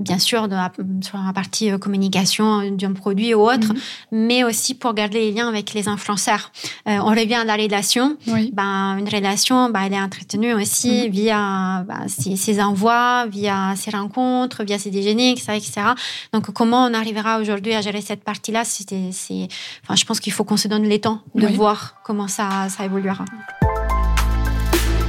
[0.00, 0.72] bien sûr, de la,
[1.03, 3.81] sur la partie communication d'un produit ou autre, mhm.
[4.11, 6.50] mais aussi pour garder les liens avec les influenceurs.
[6.87, 8.16] on revient à la relation.
[8.26, 8.50] Oui.
[8.53, 11.10] Ben, une relation, bah, elle est entretenue aussi mhm.
[11.10, 15.72] via bah, ses, envois, via ses rencontres, via ses déjeuners, etc., etc.
[16.32, 18.64] Donc, comment on arrivera aujourd'hui à gérer cette partie-là?
[18.64, 19.48] C'est,
[19.84, 22.84] enfin, Je pense qu'il faut qu'on se donne les temps de voir comment ça, ça
[22.84, 23.24] évoluera.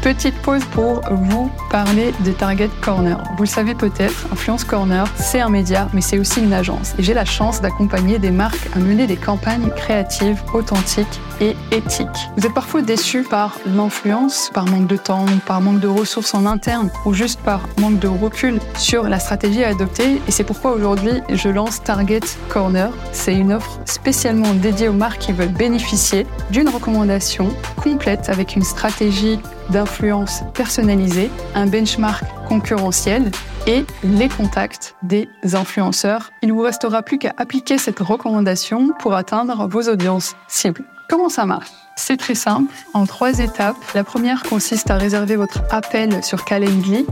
[0.01, 3.23] Petite pause pour vous parler de Target Corner.
[3.37, 6.95] Vous le savez peut-être, Influence Corner, c'est un média, mais c'est aussi une agence.
[6.97, 12.07] Et j'ai la chance d'accompagner des marques à mener des campagnes créatives, authentiques et éthiques.
[12.35, 16.47] Vous êtes parfois déçus par l'influence, par manque de temps, par manque de ressources en
[16.47, 20.19] interne ou juste par manque de recul sur la stratégie à adopter.
[20.27, 22.89] Et c'est pourquoi aujourd'hui, je lance Target Corner.
[23.11, 27.49] C'est une offre spécialement dédiée aux marques qui veulent bénéficier d'une recommandation
[27.83, 29.39] complète avec une stratégie
[29.71, 33.31] d'influence personnalisée, un benchmark concurrentiel
[33.67, 36.31] et les contacts des influenceurs.
[36.41, 40.83] Il ne vous restera plus qu'à appliquer cette recommandation pour atteindre vos audiences cibles.
[41.09, 41.69] Comment ça marche?
[41.97, 43.75] C'est très simple, en trois étapes.
[43.93, 47.05] La première consiste à réserver votre appel sur Calendly,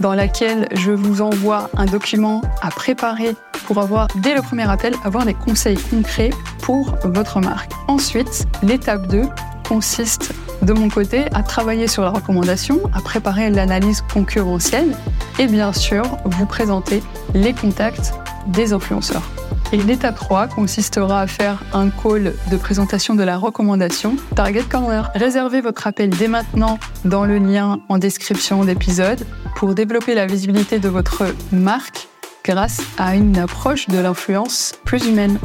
[0.00, 4.94] dans laquelle je vous envoie un document à préparer pour avoir, dès le premier appel,
[5.04, 6.30] avoir des conseils concrets
[6.62, 7.70] pour votre marque.
[7.88, 9.22] Ensuite, l'étape 2
[9.68, 14.96] consiste de mon côté à travailler sur la recommandation, à préparer l'analyse concurrentielle
[15.38, 17.02] et bien sûr vous présenter
[17.34, 18.14] les contacts
[18.46, 19.22] des influenceurs.
[19.72, 25.10] Et l'étape 3 consistera à faire un call de présentation de la recommandation Target Corner.
[25.14, 30.78] Réservez votre appel dès maintenant dans le lien en description d'épisode pour développer la visibilité
[30.78, 32.08] de votre marque
[32.44, 35.38] grâce à une approche de l'influence plus humaine.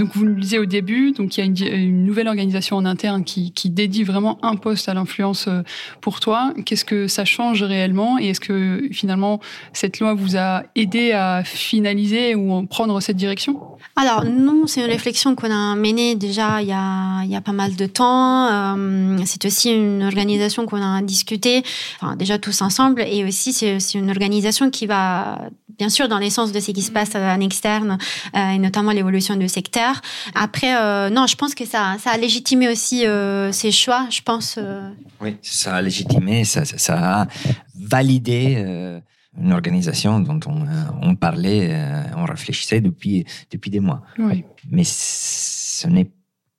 [0.00, 3.22] Donc vous le disiez au début, donc il y a une, nouvelle organisation en interne
[3.22, 5.60] qui, dédie vraiment un poste à l'influence euh,
[6.00, 6.54] pour toi.
[6.64, 9.40] Qu'est-ce que ça change réellement et est-ce que finalement
[9.74, 13.60] cette loi vous a aidé à finaliser ou prendre cette direction?
[13.94, 17.86] Alors non, c'est une réflexion qu'on a menée déjà il y a, pas mal de
[17.86, 18.46] temps.
[18.46, 21.62] Euh, c'est aussi une organisation qu'on a discuté,
[22.00, 26.52] enfin déjà tous ensemble, et aussi c'est une organisation qui va bien sûr dans l'essence
[26.52, 27.96] de ce qui se passe en externe
[28.36, 29.89] euh, et notamment l'évolution du secteur
[30.34, 34.20] après, euh, non, je pense que ça, ça a légitimé aussi euh, ses choix, je
[34.22, 34.56] pense.
[34.58, 34.90] Euh.
[35.20, 37.26] Oui, ça a légitimé, ça, ça, a
[37.74, 39.00] validé
[39.38, 40.66] une organisation dont on,
[41.02, 41.74] on parlait,
[42.16, 44.02] on réfléchissait depuis, depuis des mois.
[44.18, 44.44] Oui.
[44.70, 46.10] Mais ce n'est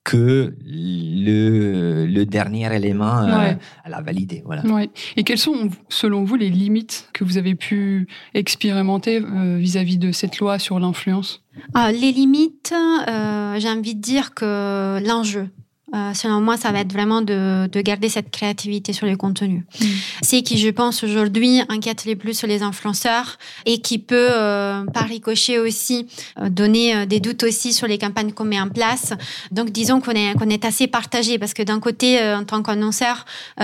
[0.04, 3.56] que le, le dernier élément à
[3.88, 4.42] la valider.
[4.44, 4.62] Voilà.
[4.66, 4.90] Ouais.
[5.16, 9.20] Et quelles sont, selon vous, les limites que vous avez pu expérimenter
[9.58, 11.42] vis-à-vis de cette loi sur l'influence?
[11.74, 12.74] Ah, Les limites,
[13.08, 15.48] euh, j'ai envie de dire que l'enjeu.
[15.94, 19.62] Euh, selon moi, ça va être vraiment de, de garder cette créativité sur les contenus.
[19.80, 19.84] Mm.
[20.22, 24.84] C'est qui, je pense, aujourd'hui inquiète les plus sur les influenceurs et qui peut, euh,
[24.86, 26.06] par ricochet aussi,
[26.40, 29.12] euh, donner des doutes aussi sur les campagnes qu'on met en place.
[29.50, 33.26] Donc, disons qu'on est, qu'on est assez partagé parce que d'un côté, en tant qu'annonceur,
[33.58, 33.62] on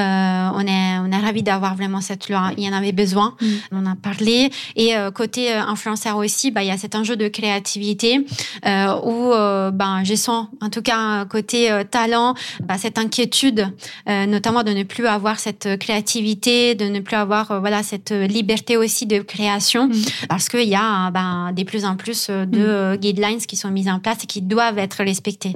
[0.67, 2.51] est, on est ravi d'avoir vraiment cette loi.
[2.59, 3.37] Il y en avait besoin.
[3.41, 3.47] Mm.
[3.73, 4.51] On en a parlé.
[4.77, 8.27] Et côté influenceur aussi, bah, il y a cet enjeu de créativité
[8.65, 9.31] où,
[9.73, 12.18] ben, je sens, en tout cas, côté talent,
[12.63, 13.69] bah, cette inquiétude,
[14.09, 18.11] euh, notamment de ne plus avoir cette créativité, de ne plus avoir euh, voilà cette
[18.11, 19.95] liberté aussi de création, mm.
[20.29, 22.97] parce qu'il y a bah, des plus en plus de mm.
[22.97, 25.53] guidelines qui sont mises en place et qui doivent être respectées.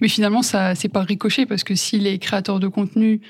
[0.00, 3.20] Mais finalement, ça c'est pas ricochet parce que si les créateurs de contenu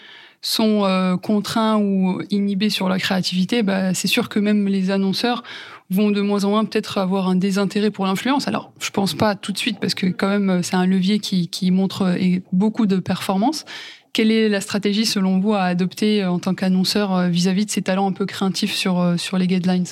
[0.43, 5.43] sont euh, contraints ou inhibés sur la créativité, bah, c'est sûr que même les annonceurs
[5.91, 8.49] vont de moins en moins peut-être avoir un désintérêt pour l'influence.
[8.49, 11.49] Alors, je pense pas tout de suite parce que quand même c'est un levier qui,
[11.49, 13.65] qui montre euh, beaucoup de performance.
[14.13, 17.71] Quelle est la stratégie selon vous à adopter euh, en tant qu'annonceur euh, vis-à-vis de
[17.71, 19.87] ces talents un peu créatifs sur, euh, sur les guidelines?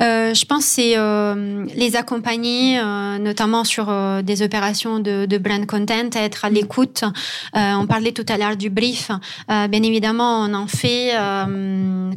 [0.00, 5.66] Euh, Je pense c'est euh, les accompagner, euh, notamment sur des opérations de, de, brand
[5.66, 6.54] content, être à mm.
[6.54, 7.04] l'écoute.
[7.54, 9.10] on parlait tout à l'heure du brief.
[9.48, 11.12] bien évidemment, on en fait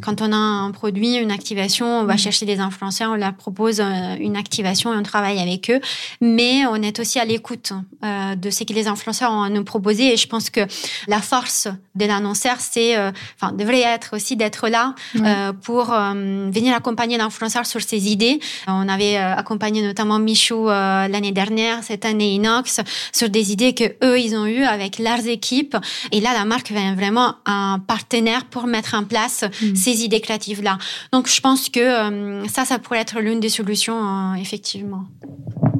[0.00, 2.18] quand on a un produit, une activation, on va mm.
[2.18, 5.80] chercher des influenceurs, on leur propose une activation et on travaille avec eux.
[6.20, 10.12] Mais on est aussi à l'écoute de ce que les influenceurs ont à nous proposer.
[10.12, 10.60] Et je pense que
[11.08, 13.10] la force de l'annonceur, c'est, euh,
[13.40, 16.12] enfin, devrait être aussi d'être là euh, pour euh,
[16.50, 18.38] venir accompagner l'influenceur sur ses idées.
[18.66, 22.80] On avait accompagné notamment Michou l'année dernière, cette année Inox,
[23.12, 25.76] sur des idées que eux ils ont eues avec leurs équipes.
[26.12, 29.74] Et là, la marque vient vraiment un partenaire pour mettre en place mm.
[29.74, 30.78] ces idées créatives là.
[31.12, 35.04] Donc, je pense que ça, ça pourrait être l'une des solutions, effectivement.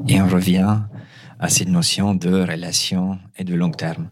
[0.07, 0.79] Et on revient
[1.45, 4.09] à cette notion de relation et de long terme,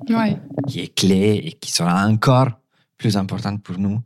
[0.67, 2.51] qui est clé et qui sera encore
[2.97, 4.01] plus importante pour nous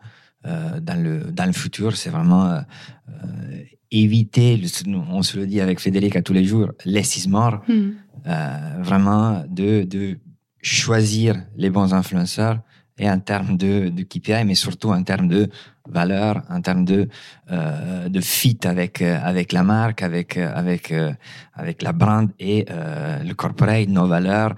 [0.46, 1.96] euh, dans, le, dans le futur.
[1.96, 2.62] C'est vraiment euh,
[3.10, 4.62] euh éviter,
[5.10, 7.62] on se le dit avec Frédéric à tous les jours, less is more.
[7.70, 7.92] Hmm.
[8.28, 10.18] Euh, vraiment de, de
[10.62, 12.60] choisir les bons influenceurs
[12.98, 15.50] et en termes de, de KPI, mais surtout en termes de
[15.90, 17.08] valeur, en termes de
[17.52, 21.14] euh, de fit avec euh, avec la marque, avec euh, avec euh,
[21.54, 24.54] avec la brand et euh, le corporate, nos valeurs,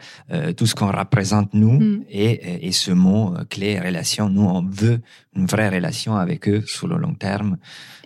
[0.58, 2.04] tout ce qu'on représente nous mm.
[2.10, 4.30] et, et ce mot clé relation.
[4.30, 5.00] Nous on veut
[5.36, 7.58] une vraie relation avec eux sur le long terme.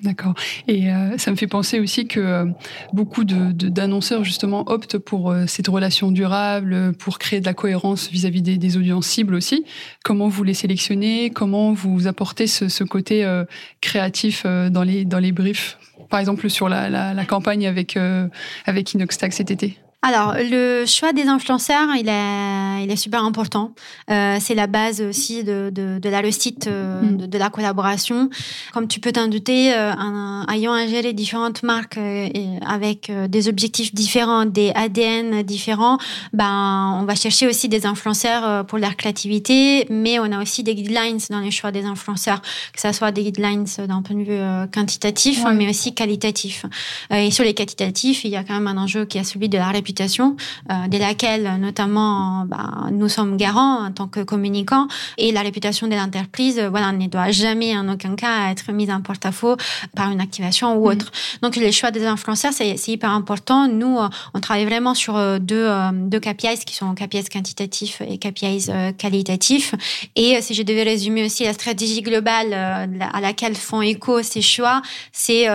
[0.04, 0.36] D'accord.
[0.68, 2.46] Et ça me fait penser aussi que
[2.92, 8.42] beaucoup de d'annonceurs justement optent pour cette relation durable, pour créer de la cohérence vis-à-vis
[8.42, 9.66] des, des, audiences cibles aussi.
[10.04, 11.30] Comment vous les sélectionnez?
[11.30, 13.13] Comment vous apportez ce, ce côté
[13.82, 15.78] créatif dans les, dans les briefs.
[16.10, 18.28] Par exemple, sur la, la, la campagne avec, euh,
[18.66, 23.72] avec Inoxtag cet été alors, le choix des influenceurs, il est, il est super important.
[24.12, 27.18] Euh, c'est la base aussi de, de, de la réussite euh, mm.
[27.20, 28.30] de, de, la collaboration.
[28.74, 32.28] Comme tu peux t'en douter, euh, en, ayant gérer différentes marques euh,
[32.68, 35.98] avec euh, des objectifs différents, des ADN différents,
[36.34, 40.76] ben, on va chercher aussi des influenceurs pour leur créativité, mais on a aussi des
[40.76, 42.42] guidelines dans les choix des influenceurs,
[42.74, 46.66] que ce soit des guidelines d'un point de vue quantitatif, mais aussi qualitatif.
[47.10, 49.58] et sur les qualitatifs, il y a quand même un enjeu qui est celui de
[49.58, 55.32] la réputation euh, de laquelle notamment bah, nous sommes garants en tant que communicants et
[55.32, 59.02] la réputation de l'entreprise euh, voilà ne doit jamais en aucun cas être mise en
[59.02, 59.58] porte-à-faux
[59.96, 61.06] par une activation ou autre.
[61.06, 61.38] Mm.
[61.44, 63.68] Donc les choix des influenceurs c'est hyper important.
[63.68, 68.70] Nous euh, on travaille vraiment sur deux deux KPIs qui sont KPIs quantitatifs et KPIs
[68.98, 69.76] qualitatifs
[70.16, 74.82] et si je devais résumer aussi la stratégie globale à laquelle font écho ces choix,
[75.12, 75.48] c'est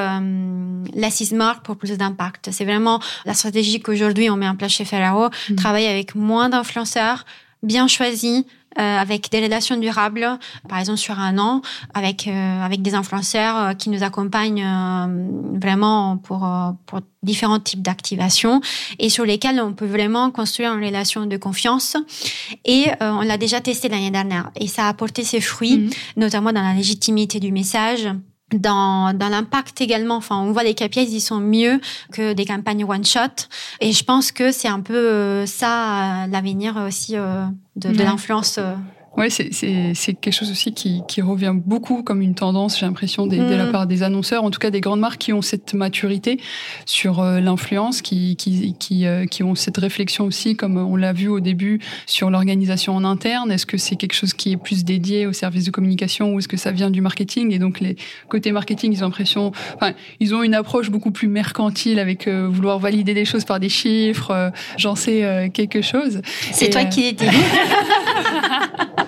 [0.95, 2.51] l'assise marque pour plus d'impact.
[2.53, 5.55] C'est vraiment la stratégie qu'aujourd'hui on met en place chez Ferraro, mmh.
[5.57, 7.25] travailler avec moins d'influenceurs,
[7.63, 8.45] bien choisis,
[8.79, 10.39] euh, avec des relations durables,
[10.69, 11.63] par exemple sur un an,
[11.95, 14.65] avec euh, avec des influenceurs euh, qui nous accompagnent
[15.55, 16.49] vraiment pour
[16.87, 18.61] pour différents types d'activations
[19.01, 21.97] et sur lesquels on peut vraiment construire une relation de confiance.
[22.65, 25.91] Et on l'a déjà testé l'année dernière et ça a apporté ses fruits, mmh.
[26.17, 28.09] notamment dans la légitimité du message
[28.53, 30.17] dans, dans l'impact également.
[30.17, 31.81] Enfin, on voit les KPIs, ils sont mieux
[32.13, 33.47] que des campagnes one shot.
[33.81, 37.45] Et je pense que c'est un peu euh, ça l'avenir aussi euh,
[37.77, 38.59] de, de l'influence.
[39.19, 43.37] Ouais, c'est quelque chose aussi qui, qui, revient beaucoup comme une tendance, j'ai l'impression, de
[43.37, 43.73] la mm.
[43.73, 46.39] part des annonceurs, en tout cas des grandes marques qui ont cette maturité
[46.87, 51.13] sur euh, l'influence, qui, qui, qui, euh, qui, ont cette réflexion aussi, comme on l'a
[51.13, 53.51] vu au début, sur l'organisation en interne.
[53.51, 56.47] Est-ce que c'est quelque chose qui est plus dédié au service de communication ou est-ce
[56.47, 57.53] que ça vient du marketing?
[57.53, 57.97] Et donc, les
[58.29, 62.47] côtés marketing, ils ont l'impression, enfin, ils ont une approche beaucoup plus mercantile avec euh,
[62.49, 66.23] vouloir valider des choses par des chiffres, j'en sais quelque chose.
[66.53, 67.27] C'est toi qui l'as dit.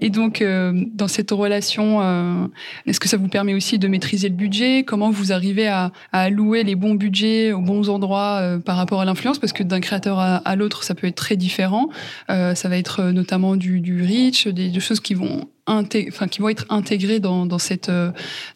[0.00, 2.46] Et donc, euh, dans cette relation, euh,
[2.86, 4.84] est-ce que ça vous permet aussi de maîtriser le budget?
[4.84, 9.04] Comment vous arrivez à, allouer les bons budgets aux bons endroits euh, par rapport à
[9.04, 9.38] l'influence?
[9.38, 11.88] Parce que d'un créateur à, l'autre, ça peut être très différent.
[12.28, 16.66] ça va être notamment du, du reach, des, choses qui vont enfin, qui vont être
[16.68, 17.90] intégrées dans, dans, cette,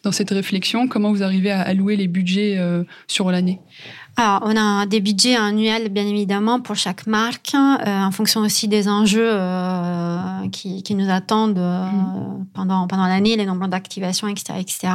[0.03, 0.87] dans cette réflexion.
[0.87, 2.59] Comment vous arrivez à allouer les budgets
[3.07, 3.59] sur l'année?
[4.19, 8.67] Alors, on a des budgets annuels, bien évidemment, pour chaque marque, euh, en fonction aussi
[8.67, 10.19] des enjeux euh,
[10.51, 12.47] qui, qui, nous attendent euh, mm.
[12.53, 14.59] pendant, pendant l'année, les nombres d'activations, etc.
[14.59, 14.89] etc.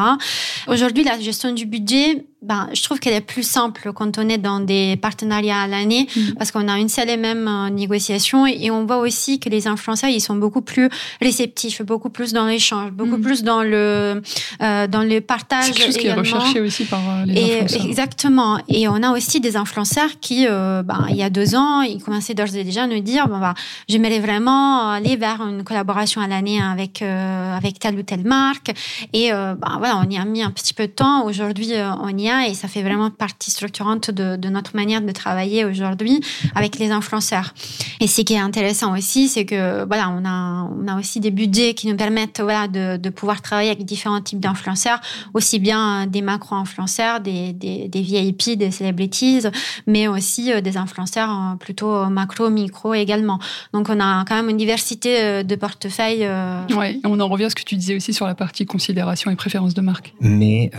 [0.68, 4.38] Aujourd'hui, la gestion du budget, ben, je trouve qu'elle est plus simple quand on est
[4.38, 6.34] dans des partenariats à l'année, mm.
[6.36, 9.66] parce qu'on a une seule et même euh, négociation, et, on voit aussi que les
[9.66, 10.88] influenceurs, ils sont beaucoup plus
[11.22, 13.22] réceptifs, beaucoup plus dans l'échange, beaucoup mm.
[13.22, 14.20] plus dans le,
[14.62, 15.66] euh, dans le partage.
[15.66, 17.86] C'est quelque chose qui est recherché aussi par les et, influenceurs.
[17.86, 18.58] Exactement.
[18.68, 22.02] Et on a aussi des influenceurs qui, euh, ben, il y a deux ans, ils
[22.02, 23.54] commençaient d'ores et déjà à nous dire, bon, ben,
[23.88, 28.72] j'aimerais vraiment aller vers une collaboration à l'année avec, euh, avec telle ou telle marque.
[29.12, 31.24] Et ben, voilà, on y a mis un petit peu de temps.
[31.24, 31.70] Aujourd'hui,
[32.02, 36.20] on y a et ça fait vraiment partie structurante de, notre manière de travailler aujourd'hui
[36.54, 37.54] avec les influenceurs.
[38.00, 41.30] Et ce qui est intéressant aussi, c'est que voilà, on a, on a aussi des
[41.30, 45.00] budgets qui nous permettent voilà, de, de pouvoir travailler avec différents types d'influenceurs,
[45.32, 49.42] aussi bien des macro-influenceurs, des, des, des, VIP, des celebrities,
[49.86, 53.38] mais aussi euh, des influenceurs euh, plutôt macro, micro également.
[53.72, 56.28] Donc on a quand même une diversité euh, de portefeuilles.
[56.76, 59.36] Oui, on en revient à ce que tu disais aussi sur la partie considération et
[59.36, 60.14] préférence de marque.
[60.20, 60.70] Mais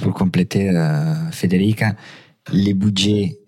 [0.00, 0.70] pour compléter
[1.30, 1.94] Federica,
[2.52, 3.38] les budgets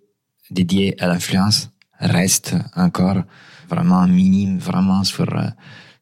[0.51, 3.23] dédiés à l'influence restent encore
[3.69, 5.27] vraiment minimes, vraiment sur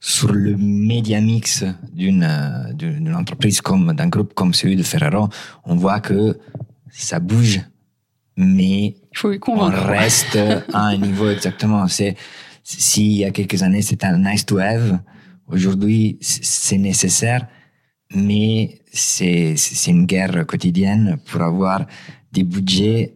[0.01, 2.29] sur le média mix d'une
[2.75, 5.29] d'une entreprise comme d'un groupe comme celui de Ferrero,
[5.65, 6.39] on voit que
[6.91, 7.63] ça bouge,
[8.37, 8.97] mais
[9.47, 10.39] on reste
[10.73, 11.89] à un niveau exactement.
[11.89, 12.17] C'est
[12.63, 14.99] s'il y a quelques années c'était un nice to have,
[15.49, 17.47] aujourd'hui c'est nécessaire
[18.15, 21.87] mais c'est une guerre quotidienne pour avoir
[22.33, 23.15] des budgets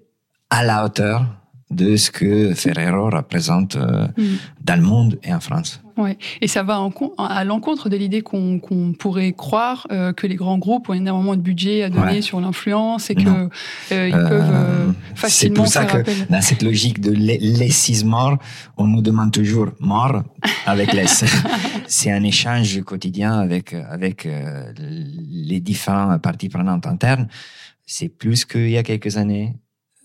[0.50, 1.26] à la hauteur
[1.70, 4.36] de ce que Ferrero représente euh, mm.
[4.62, 5.82] dans le monde et en France.
[5.98, 6.16] Ouais.
[6.40, 6.80] Et ça va
[7.18, 8.60] à l'encontre de l'idée qu'on
[8.96, 13.10] pourrait croire euh, que les grands groupes ont énormément de budget à donner sur l'influence
[13.10, 13.48] et que
[13.92, 18.38] euh, ils peuvent facilement C'est pour ça que dans cette logique de laissise mort,
[18.76, 20.22] on nous demande toujours mort
[20.66, 21.24] avec laisse.
[21.88, 24.28] C'est un échange quotidien avec avec
[24.78, 27.26] les différentes parties prenantes internes.
[27.86, 29.56] C'est plus qu'il y a quelques années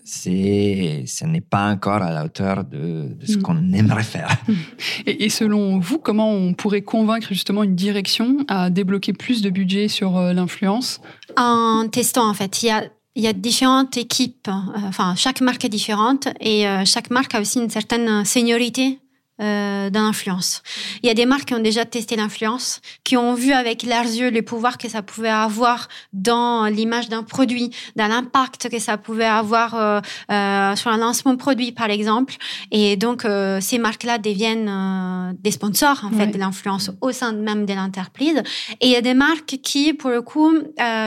[0.04, 3.42] c'est, ce n'est pas encore à la hauteur de, ce mm.
[3.42, 4.36] qu'on aimerait faire.
[5.06, 9.88] Et, selon vous, comment on pourrait convaincre justement une direction à débloquer plus de budget
[9.88, 11.00] sur euh, l'influence?
[11.38, 12.62] En testant, en fait.
[12.62, 12.84] Il y a
[13.16, 17.34] il y a différentes équipes, euh, enfin chaque marque est différente et euh, chaque marque
[17.36, 18.98] a aussi une certaine seniorité
[19.40, 20.62] euh, d'influence.
[21.02, 24.04] Il y a des marques qui ont déjà testé l'influence, qui ont vu avec leurs
[24.04, 28.96] yeux les pouvoirs que ça pouvait avoir dans l'image d'un produit, dans l'impact que ça
[28.96, 32.36] pouvait avoir euh, euh, sur un lancement produit, par exemple.
[32.70, 37.66] Et donc, euh, ces marques-là deviennent des sponsors, en fait, de l'influence au sein même
[37.66, 38.42] de l'entreprise.
[38.80, 40.52] Et il y a des marques qui, pour le coup,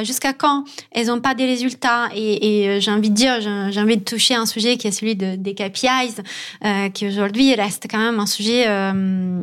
[0.04, 3.98] jusqu'à quand elles n'ont pas des résultats, et, et j'ai envie de dire, j'ai envie
[3.98, 6.22] de toucher un sujet qui est celui de, des KPIs,
[6.94, 9.42] qui aujourd'hui reste quand même un sujet euh,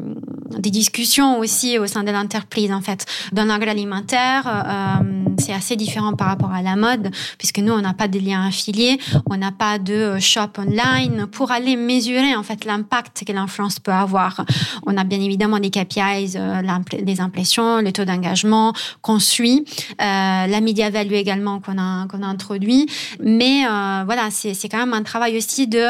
[0.59, 3.07] des discussions aussi au sein de l'entreprise en fait.
[3.33, 7.95] Dans l'agroalimentaire, euh, c'est assez différent par rapport à la mode puisque nous on n'a
[7.95, 8.99] pas de lien affilié,
[9.31, 13.93] on n'a pas de shop online pour aller mesurer en fait l'impact que l'influence peut
[13.93, 14.45] avoir.
[14.87, 16.63] On a bien évidemment des KPIs, euh,
[17.05, 18.73] les impressions, le taux d'engagement
[19.03, 19.65] qu'on suit,
[19.99, 22.87] la media value également qu'on a qu'on a introduit,
[23.21, 23.65] mais
[24.05, 25.85] voilà c'est quand même un travail aussi de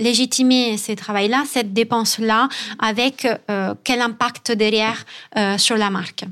[0.00, 2.48] légitimer ces travails-là, cette dépense là
[2.78, 5.04] avec euh, quel impact derrière
[5.36, 6.24] euh, sur la marque.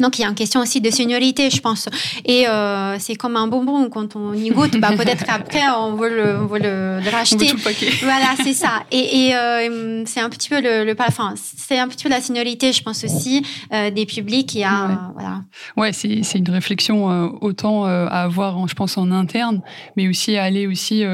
[0.00, 1.88] Donc il y a une question aussi de seniorité, je pense.
[2.24, 6.08] Et euh, c'est comme un bonbon quand on y goûte, bah peut-être qu'après on veut
[6.08, 7.46] le, on veut le, le racheter.
[7.46, 7.90] tout le paquet.
[8.02, 8.82] Voilà, c'est ça.
[8.90, 12.20] Et, et euh, c'est un petit peu le, le enfin c'est un petit peu la
[12.20, 14.54] seniorité, je pense aussi euh, des publics.
[14.54, 14.94] Il y a Ouais.
[15.14, 15.42] voilà.
[15.76, 17.06] Ouais, c'est c'est une réflexion
[17.40, 19.60] autant à avoir, je pense, en interne,
[19.96, 21.04] mais aussi à aller aussi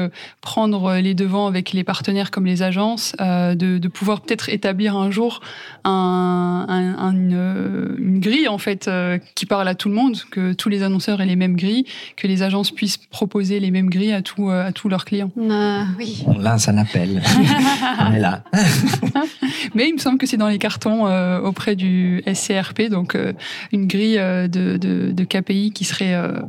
[0.41, 5.11] prendre les devants avec les partenaires comme les agences, de, de pouvoir peut-être établir un
[5.11, 5.41] jour
[5.83, 10.17] un, un- un- une, une grille en fait euh, qui parle à tout le monde,
[10.31, 13.89] que tous les annonceurs aient les mêmes grilles, que les agences puissent proposer les mêmes
[13.89, 15.31] grilles à tous à tous leurs clients.
[15.37, 16.23] Euh, oui.
[16.27, 17.21] On lance un appel.
[17.99, 18.43] on est là.
[19.75, 23.33] Mais il me semble que c'est dans les cartons euh, auprès du SCRP, donc euh,
[23.71, 26.39] une grille euh, de, de, de KPI qui serait euh,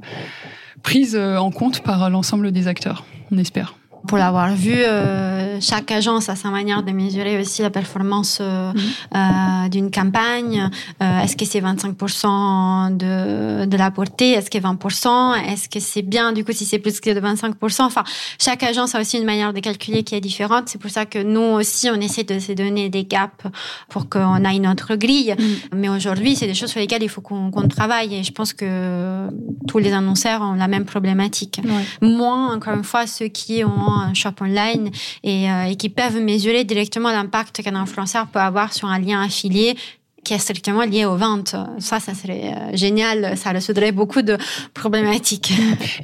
[0.83, 3.75] prise euh, en compte par l'ensemble des acteurs, on espère.
[4.07, 8.73] Pour l'avoir vu, euh, chaque agence a sa manière de mesurer aussi la performance euh,
[9.15, 10.69] euh, d'une campagne.
[11.03, 14.33] Euh, est-ce que c'est 25% de, de la portée?
[14.33, 16.33] Est-ce que 20% Est-ce que c'est bien?
[16.33, 18.05] Du coup si c'est plus que de 25% Enfin,
[18.39, 20.65] chaque agence a aussi une manière de calculer qui est différente.
[20.69, 23.45] C'est pour ça que nous aussi, on essaie de se donner des gaps
[23.89, 25.35] pour qu'on ait notre grille.
[25.75, 28.17] Mais aujourd'hui, c'est des choses sur lesquelles il faut qu'on qu'on travaille.
[28.17, 29.29] Et je pense que
[29.69, 31.61] tous les annonceurs ont la même problématique
[32.01, 34.91] moins, encore une fois, ceux qui ont un shop online
[35.23, 39.23] et, euh, et qui peuvent mesurer directement l'impact qu'un influenceur peut avoir sur un lien
[39.23, 39.77] affilié
[40.25, 41.57] qui est strictement lié aux ventes.
[41.79, 43.37] Ça, ça serait euh, génial.
[43.37, 44.39] Ça résoudrait beaucoup de
[44.73, 45.53] problématiques.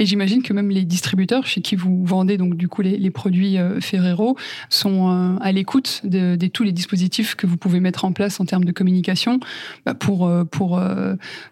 [0.01, 3.59] Et j'imagine que même les distributeurs chez qui vous vendez donc du coup les, produits
[3.59, 4.36] euh, Ferrero
[4.70, 8.64] sont à l'écoute de, tous les dispositifs que vous pouvez mettre en place en termes
[8.64, 9.39] de communication
[9.86, 10.80] bah, pour pour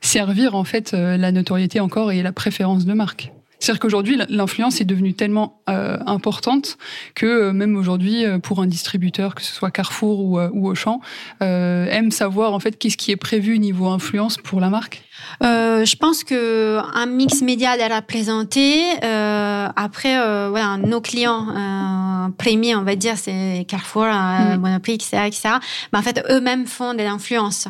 [0.00, 3.32] servir en fait la notoriété encore et la préférence de marque.
[3.58, 6.78] C'est-à-dire qu'aujourd'hui, l'influence est devenue tellement euh, importante
[7.14, 10.68] que euh, même aujourd'hui, euh, pour un distributeur, que ce soit Carrefour ou, euh, ou
[10.68, 11.00] Auchan,
[11.40, 15.05] aime savoir en fait qu'est-ce qui est prévu niveau influence pour la marque.
[15.42, 18.82] Euh, je pense que un mix média est représenté.
[19.04, 24.60] Euh, après, euh, voilà, nos clients euh, premiers, on va dire, c'est Carrefour, Mm.
[24.60, 25.48] Monoprix, etc., etc.
[25.92, 27.68] Mais en fait, eux-mêmes font de l'influence.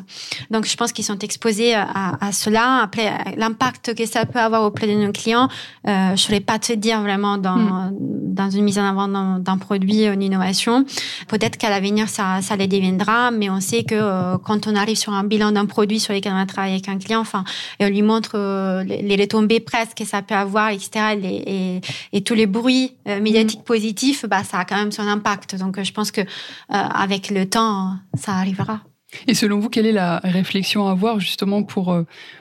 [0.51, 2.81] Donc, je pense qu'ils sont exposés à, à cela.
[2.83, 5.49] Après, l'impact que ça peut avoir auprès de nos clients,
[5.85, 10.05] je ne saurais pas te dire vraiment dans, dans une mise en avant d'un produit,
[10.07, 10.85] une innovation.
[11.29, 15.13] Peut-être qu'à l'avenir, ça, ça les deviendra, mais on sait que quand on arrive sur
[15.13, 17.36] un bilan d'un produit sur lequel on a travaillé avec un client, enfin,
[17.79, 21.81] et on lui montre euh, les, retombées presque que ça peut avoir, etc., les- et,
[22.13, 25.57] et tous les bruits euh, médiatiques positifs, bah, ça a quand même son impact.
[25.57, 26.21] Donc, euh, je pense que
[26.69, 28.81] avec le temps, ça arrivera.
[29.29, 31.97] Et selon vous, quelle est la réflexion à avoir justement pour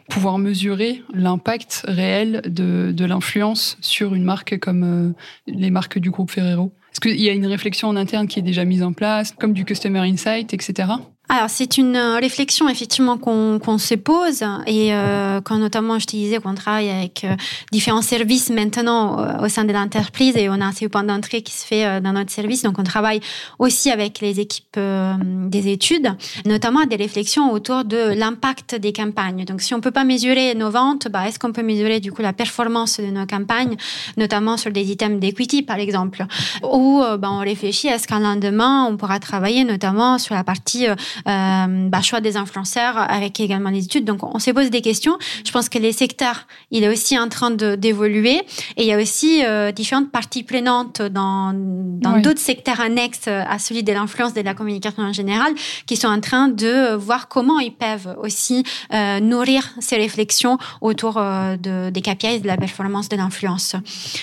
[0.10, 5.14] pouvoir mesurer l'impact réel de, de l'influence sur une marque comme
[5.48, 6.74] les marques du groupe Ferrero?
[6.91, 9.54] Est-ce qu'il y a une réflexion en interne qui est déjà mise en place, comme
[9.54, 10.93] du Customer Insight, etc.
[11.28, 16.05] Alors, c'est une euh, réflexion effectivement qu'on qu'on se pose et euh, quand notamment je
[16.05, 17.36] te disais qu'on travaille avec euh,
[17.71, 21.51] différents services maintenant euh, au sein de l'entreprise et on a un point d'entrée qui
[21.51, 22.61] se fait euh, dans notre service.
[22.61, 23.21] Donc, on travaille
[23.57, 25.13] aussi avec les équipes euh,
[25.47, 26.09] des études,
[26.45, 29.45] notamment des réflexions autour de l'impact des campagnes.
[29.45, 32.21] Donc, si on peut pas mesurer nos ventes, bah, est-ce qu'on peut mesurer du coup
[32.21, 33.78] la performance de nos campagnes,
[34.17, 36.26] notamment sur des items d'equity par exemple,
[36.63, 40.88] ou bah, on réfléchit à ce qu'un lendemain on pourra travailler notamment sur la partie
[41.26, 44.05] bah, choix des influenceurs avec également les études.
[44.05, 45.18] Donc, on se pose des questions.
[45.45, 48.41] Je pense que les secteurs, il est aussi en train d'évoluer
[48.78, 52.22] et il y a aussi euh, différentes parties prenantes dans dans Oui.
[52.22, 55.53] d'autres secteurs annexes à celui de l'influence de la communication en général
[55.86, 58.63] qui sont en train de voir comment ils peuvent aussi
[58.93, 63.76] euh, nourrir ces réflexions autour euh, de, des KPIs de la performance de l'influence.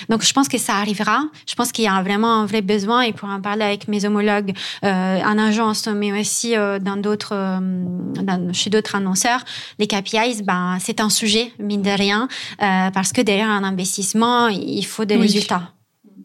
[0.08, 1.20] Donc, je pense que ça arrivera.
[1.48, 4.04] Je pense qu'il y a vraiment un vrai besoin et pour en parler avec mes
[4.04, 4.52] homologues
[4.84, 7.58] euh, en agence, mais aussi euh, dans d'autres, euh,
[8.22, 9.42] dans- chez d'autres annonceurs,
[9.78, 12.28] les KPIs, ben, c'est un sujet, mine de rien,
[12.62, 15.22] euh, parce que derrière un investissement, il faut des Oui.
[15.22, 15.72] résultats.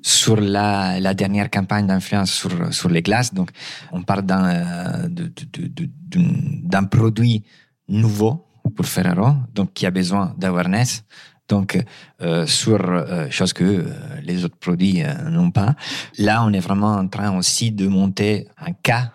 [0.04, 3.34] sur la, la dernière campagne d'influence sur, sur les glaces.
[3.34, 3.50] Donc,
[3.92, 7.44] on parle d'un euh, de- de- de- d'une- d'un produit
[7.90, 8.46] nouveau
[8.76, 11.04] pour Ferrero, donc qui a besoin d'awareness.
[11.50, 11.78] Donc,
[12.22, 13.86] euh, sur euh, chose que euh,
[14.24, 15.76] les autres produits euh, n'ont pas.
[16.20, 19.12] Là, on est vraiment en train aussi de monter un cas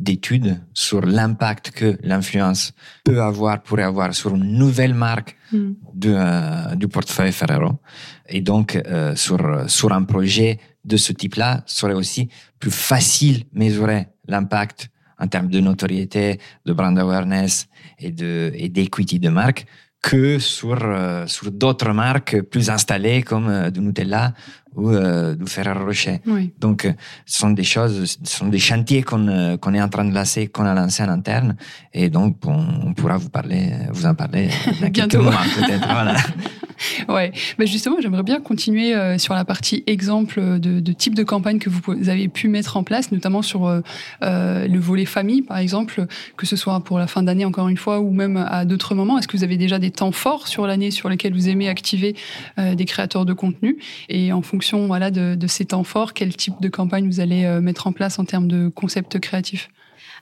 [0.00, 2.72] d'étude sur l'impact que l'influence
[3.04, 5.72] peut avoir, pourrait avoir sur une nouvelle marque Mm.
[5.94, 7.80] de, euh, du portefeuille Ferrero.
[8.28, 12.28] Et donc, euh, sur, sur un projet de ce type-là, serait aussi
[12.58, 17.66] plus facile mesurer l'impact en termes de notoriété, de brand awareness
[17.98, 19.66] et de et d'equity de marque
[20.02, 20.78] que sur,
[21.26, 24.32] sur d'autres marques plus installées comme du Nutella
[24.74, 26.20] ou du Ferrero Rocher.
[26.58, 26.88] Donc,
[27.26, 30.46] ce sont des choses, ce sont des chantiers qu'on qu'on est en train de lancer,
[30.46, 31.56] qu'on a lancé en interne,
[31.92, 34.48] et donc on, pourra vous parler, vous en parler
[34.80, 35.86] dans quelques mois peut-être.
[35.86, 36.16] Voilà.
[37.08, 41.22] ouais, mais justement, j'aimerais bien continuer euh, sur la partie exemple de, de, type de
[41.22, 43.80] campagne que vous avez pu mettre en place, notamment sur euh,
[44.22, 46.06] euh, le volet famille, par exemple,
[46.36, 49.18] que ce soit pour la fin d'année encore une fois ou même à d'autres moments.
[49.18, 52.14] Est-ce que vous avez déjà des temps forts sur l'année sur lesquels vous aimez activer
[52.56, 53.78] des créateurs de contenu?
[54.08, 57.46] Et en fonction voilà de, de ces temps forts, quel type de campagne vous allez
[57.60, 59.70] mettre en place en termes de concept créatif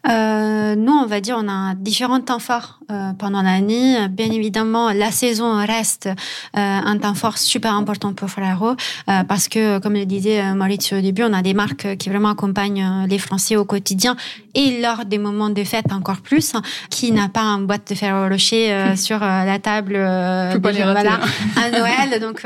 [0.06, 4.08] euh, nous, on va dire, on a différents temps forts euh, pendant l'année.
[4.08, 6.10] Bien évidemment, la saison reste euh,
[6.54, 11.00] un temps fort super important pour Ferrero euh, parce que, comme le disait Maurizio au
[11.00, 14.16] début, on a des marques qui vraiment accompagnent les Français au quotidien
[14.54, 16.52] et lors des moments de fête encore plus.
[16.90, 21.20] Qui n'a pas un boîte de Ferrero Rocher sur la table de, voilà,
[21.56, 22.42] à Noël Donc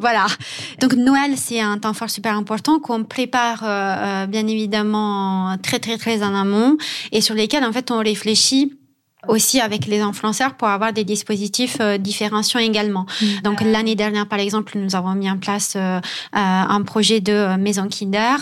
[0.00, 0.26] voilà.
[0.80, 3.60] Donc Noël, c'est un temps fort super important qu'on prépare
[4.28, 6.76] bien évidemment très très très en amont
[7.12, 8.72] et sur lesquels en fait on réfléchit
[9.28, 13.06] aussi avec les influenceurs pour avoir des dispositifs euh, différenciants également.
[13.20, 13.26] Mm.
[13.42, 16.00] Donc l'année dernière, par exemple, nous avons mis en place euh, euh,
[16.32, 18.36] un projet de maison Kinder,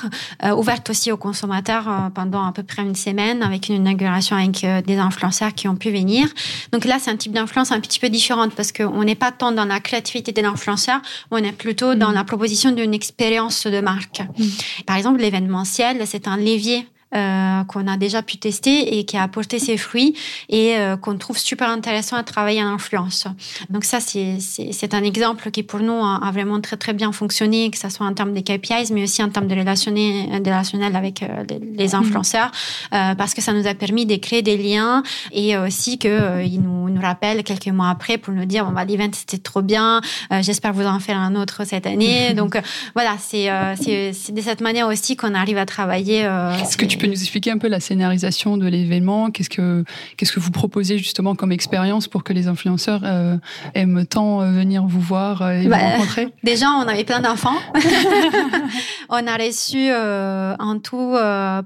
[0.57, 4.97] ouverte aussi aux consommateurs pendant à peu près une semaine, avec une inauguration avec des
[4.97, 6.27] influenceurs qui ont pu venir.
[6.73, 9.53] Donc là, c'est un type d'influence un petit peu différente parce qu'on n'est pas tant
[9.53, 11.01] dans la créativité de l'influenceur,
[11.31, 12.15] on est plutôt dans mm.
[12.15, 14.21] la proposition d'une expérience de marque.
[14.21, 14.45] Mm.
[14.87, 19.23] Par exemple, l'événementiel, c'est un levier euh, qu'on a déjà pu tester et qui a
[19.23, 20.17] apporté ses fruits
[20.49, 23.29] et euh, qu'on trouve super intéressant à travailler en influence.
[23.71, 27.79] Donc ça, c'est un exemple qui pour nous a, vraiment très très bien fonctionné, que
[27.79, 31.45] ce soit en termes des KPIs, mais aussi en termes de relationnel avec euh,
[31.79, 31.95] les mhm.
[31.95, 32.51] influenceurs,
[32.91, 37.01] parce que ça nous a permis de créer des liens et aussi qu'ils nous, nous
[37.01, 40.01] rappellent quelques mois après pour nous dire, bon, bah, l'event c'était trop bien,
[40.41, 42.35] j'espère vous en faire un autre cette année.
[42.37, 42.61] Donc
[42.95, 46.23] voilà, c'est de cette manière aussi qu'on arrive à travailler.
[46.61, 49.85] Est-ce que tu peux nous expliquer un peu la scénarisation de l'événement Qu'est-ce que
[50.17, 53.37] qu'est-ce que vous proposez justement comme expérience pour que les influenceurs euh,
[53.75, 56.29] aiment tant euh, venir vous voir euh, et vous bah, rencontrer?
[56.45, 57.57] Déjà, on avait plein d'enfants.
[59.09, 61.17] on a reçu en tout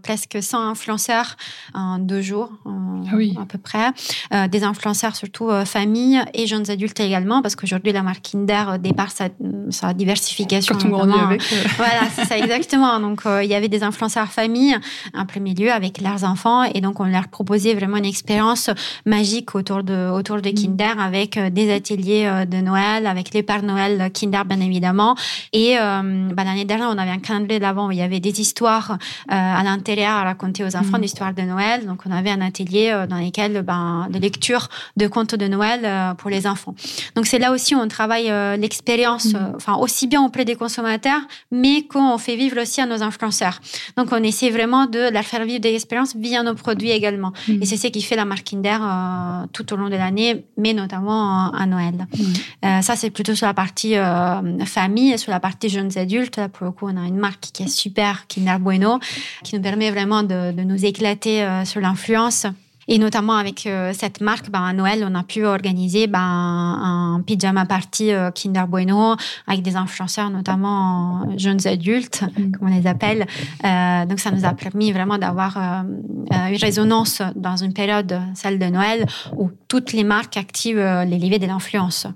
[0.02, 1.36] presque 100 influenceurs
[1.74, 3.36] en deux jours, ah oui.
[3.40, 4.48] à peu près.
[4.48, 9.28] des influenceurs surtout famille et jeunes adultes également, parce qu'aujourd'hui la marque Kinder départ sa,
[9.70, 10.74] sa diversification.
[10.74, 11.42] Quand on grandit avec.
[11.76, 13.00] Voilà, c'est ça exactement.
[13.00, 14.76] Donc il y avait des influenceurs famille,
[15.18, 18.70] un premier lieu avec leurs enfants et donc on leur proposait vraiment une expérience
[19.04, 20.54] magique autour de autour de mm.
[20.54, 25.16] Kinder avec euh, des ateliers euh, de Noël avec les Pères Noël Kinder bien évidemment
[25.52, 28.40] et euh, bah, l'année dernière on avait un calendrier d'avant où il y avait des
[28.40, 28.98] histoires
[29.28, 31.00] à l'intérieur à raconter aux enfants, mm.
[31.00, 35.34] d'histoires de Noël donc on avait un atelier dans lequel ben, de lecture de contes
[35.34, 36.74] de Noël pour les enfants
[37.16, 39.52] donc c'est là aussi où on travaille l'expérience mm.
[39.56, 43.60] enfin aussi bien auprès des consommateurs mais qu'on fait vivre aussi à nos influenceurs
[43.96, 47.32] donc on essaie vraiment de leur faire vivre des expériences via nos produits également.
[47.48, 47.62] Mm.
[47.62, 50.74] Et c'est ce qui fait la marque Kinder euh, tout au long de l'année, mais
[50.74, 51.94] notamment à Noël.
[51.94, 52.24] Mm.
[52.64, 56.36] Euh, ça, c'est plutôt sur la partie euh, famille et sur la partie jeunes adultes.
[56.36, 58.98] Là, pour le coup, on a une marque qui est super, Kinder Bueno,
[59.44, 62.46] qui nous permet vraiment de, de nous éclater sur l'influence.
[62.88, 67.22] Et notamment avec euh, cette marque, ben, à Noël, on a pu organiser ben, un
[67.24, 69.14] pyjama party euh, Kinder Bueno
[69.46, 72.52] avec des influenceurs, notamment jeunes adultes, mm.
[72.52, 73.26] comme on les appelle.
[73.64, 78.58] Euh, donc, ça nous a permis vraiment d'avoir euh, une résonance dans une période, celle
[78.58, 82.06] de Noël, où toutes les marques activent les leviers de l'influence.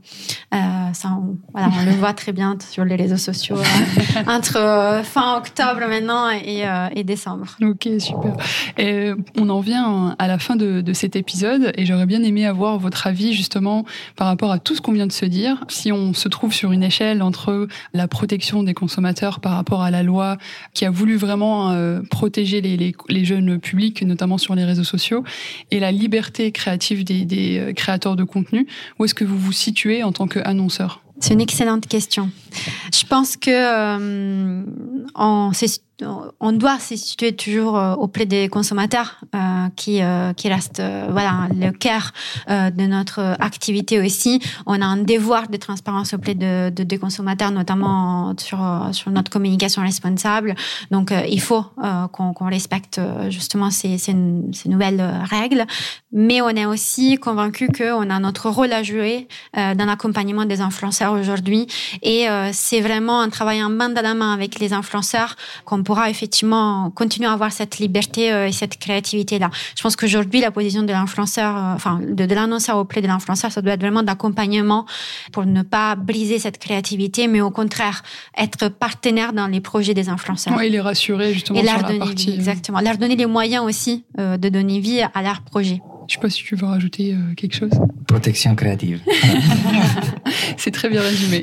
[0.51, 3.59] ça, on, voilà, on le voit très bien sur les réseaux sociaux
[4.27, 6.65] entre fin octobre maintenant et,
[6.95, 7.57] et, décembre.
[7.61, 8.35] Ok, super.
[8.79, 12.47] Et on en vient à la fin de de, cet épisode et j'aurais bien aimé
[12.47, 13.85] avoir votre avis justement
[14.17, 15.65] par rapport à tout ce qu'on vient de se dire.
[15.69, 19.91] Si on se trouve sur une échelle entre la protection des consommateurs par rapport à
[19.91, 20.39] la loi
[20.75, 25.25] qui a voulu vraiment euh, protéger les, jeunes publics, notamment sur les réseaux sociaux,
[25.71, 28.67] et la liberté créative des, des euh, créateurs de contenu,
[28.99, 31.03] où est-ce que vous vous situez en tant qu'annonceur?
[31.21, 32.31] C'est une excellente question.
[32.93, 34.65] Je pense que euh,
[36.41, 41.49] on doit se situer toujours euh, auprès des consommateurs euh, qui, euh, qui restent voilà,
[41.55, 42.13] le cœur
[42.49, 44.41] de notre activité aussi.
[44.67, 48.59] On a un devoir de transparence auprès de, des consommateurs, notamment sur,
[48.93, 50.55] sur notre communication responsable.
[50.91, 51.65] Donc, il faut
[52.13, 54.15] qu'on respecte justement ces, ces,
[54.67, 55.65] nouvelles règles.
[56.13, 61.13] Mais on est aussi convaincu qu'on a notre rôle à jouer dans l'accompagnement des influenceurs
[61.13, 61.67] aujourd'hui
[62.03, 66.91] et c'est vraiment en travaillant main dans la main avec les influenceurs qu'on pourra effectivement
[66.91, 69.51] continuer à avoir cette liberté et cette créativité-là.
[69.77, 73.63] Je pense qu'aujourd'hui, la position de l'influenceur, enfin, de, de l'annonceur auprès de l'influenceur, ça
[73.63, 74.87] doit être vraiment d'accompagnement
[75.33, 78.03] pour ne pas briser cette créativité, mais au contraire,
[78.37, 80.55] être partenaire dans les projets des influenceurs.
[80.57, 82.27] Oui, les rassurer justement et sur leur la donner partie.
[82.27, 82.81] vie, exactement.
[82.81, 85.81] Leur donner les moyens aussi euh, de donner vie à leur projet.
[86.13, 87.71] Je sais pas si tu veux rajouter euh, quelque chose.
[88.07, 89.01] Protection créative.
[90.59, 91.43] C'est très bien résumé.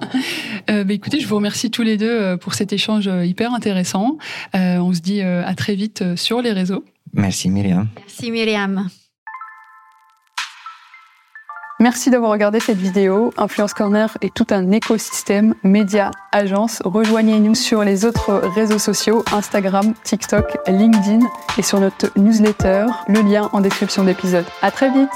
[0.70, 4.18] euh, bah, écoutez, je vous remercie tous les deux euh, pour cet échange hyper intéressant.
[4.54, 6.84] Euh, on se dit euh, à très vite sur les réseaux.
[7.14, 7.88] Merci Myriam.
[7.96, 8.90] Merci Myriam.
[11.80, 13.32] Merci d'avoir regardé cette vidéo.
[13.36, 16.80] Influence Corner est tout un écosystème, médias, agences.
[16.84, 21.26] Rejoignez-nous sur les autres réseaux sociaux, Instagram, TikTok, LinkedIn
[21.58, 24.46] et sur notre newsletter, le lien en description d'épisode.
[24.62, 25.10] À très vite!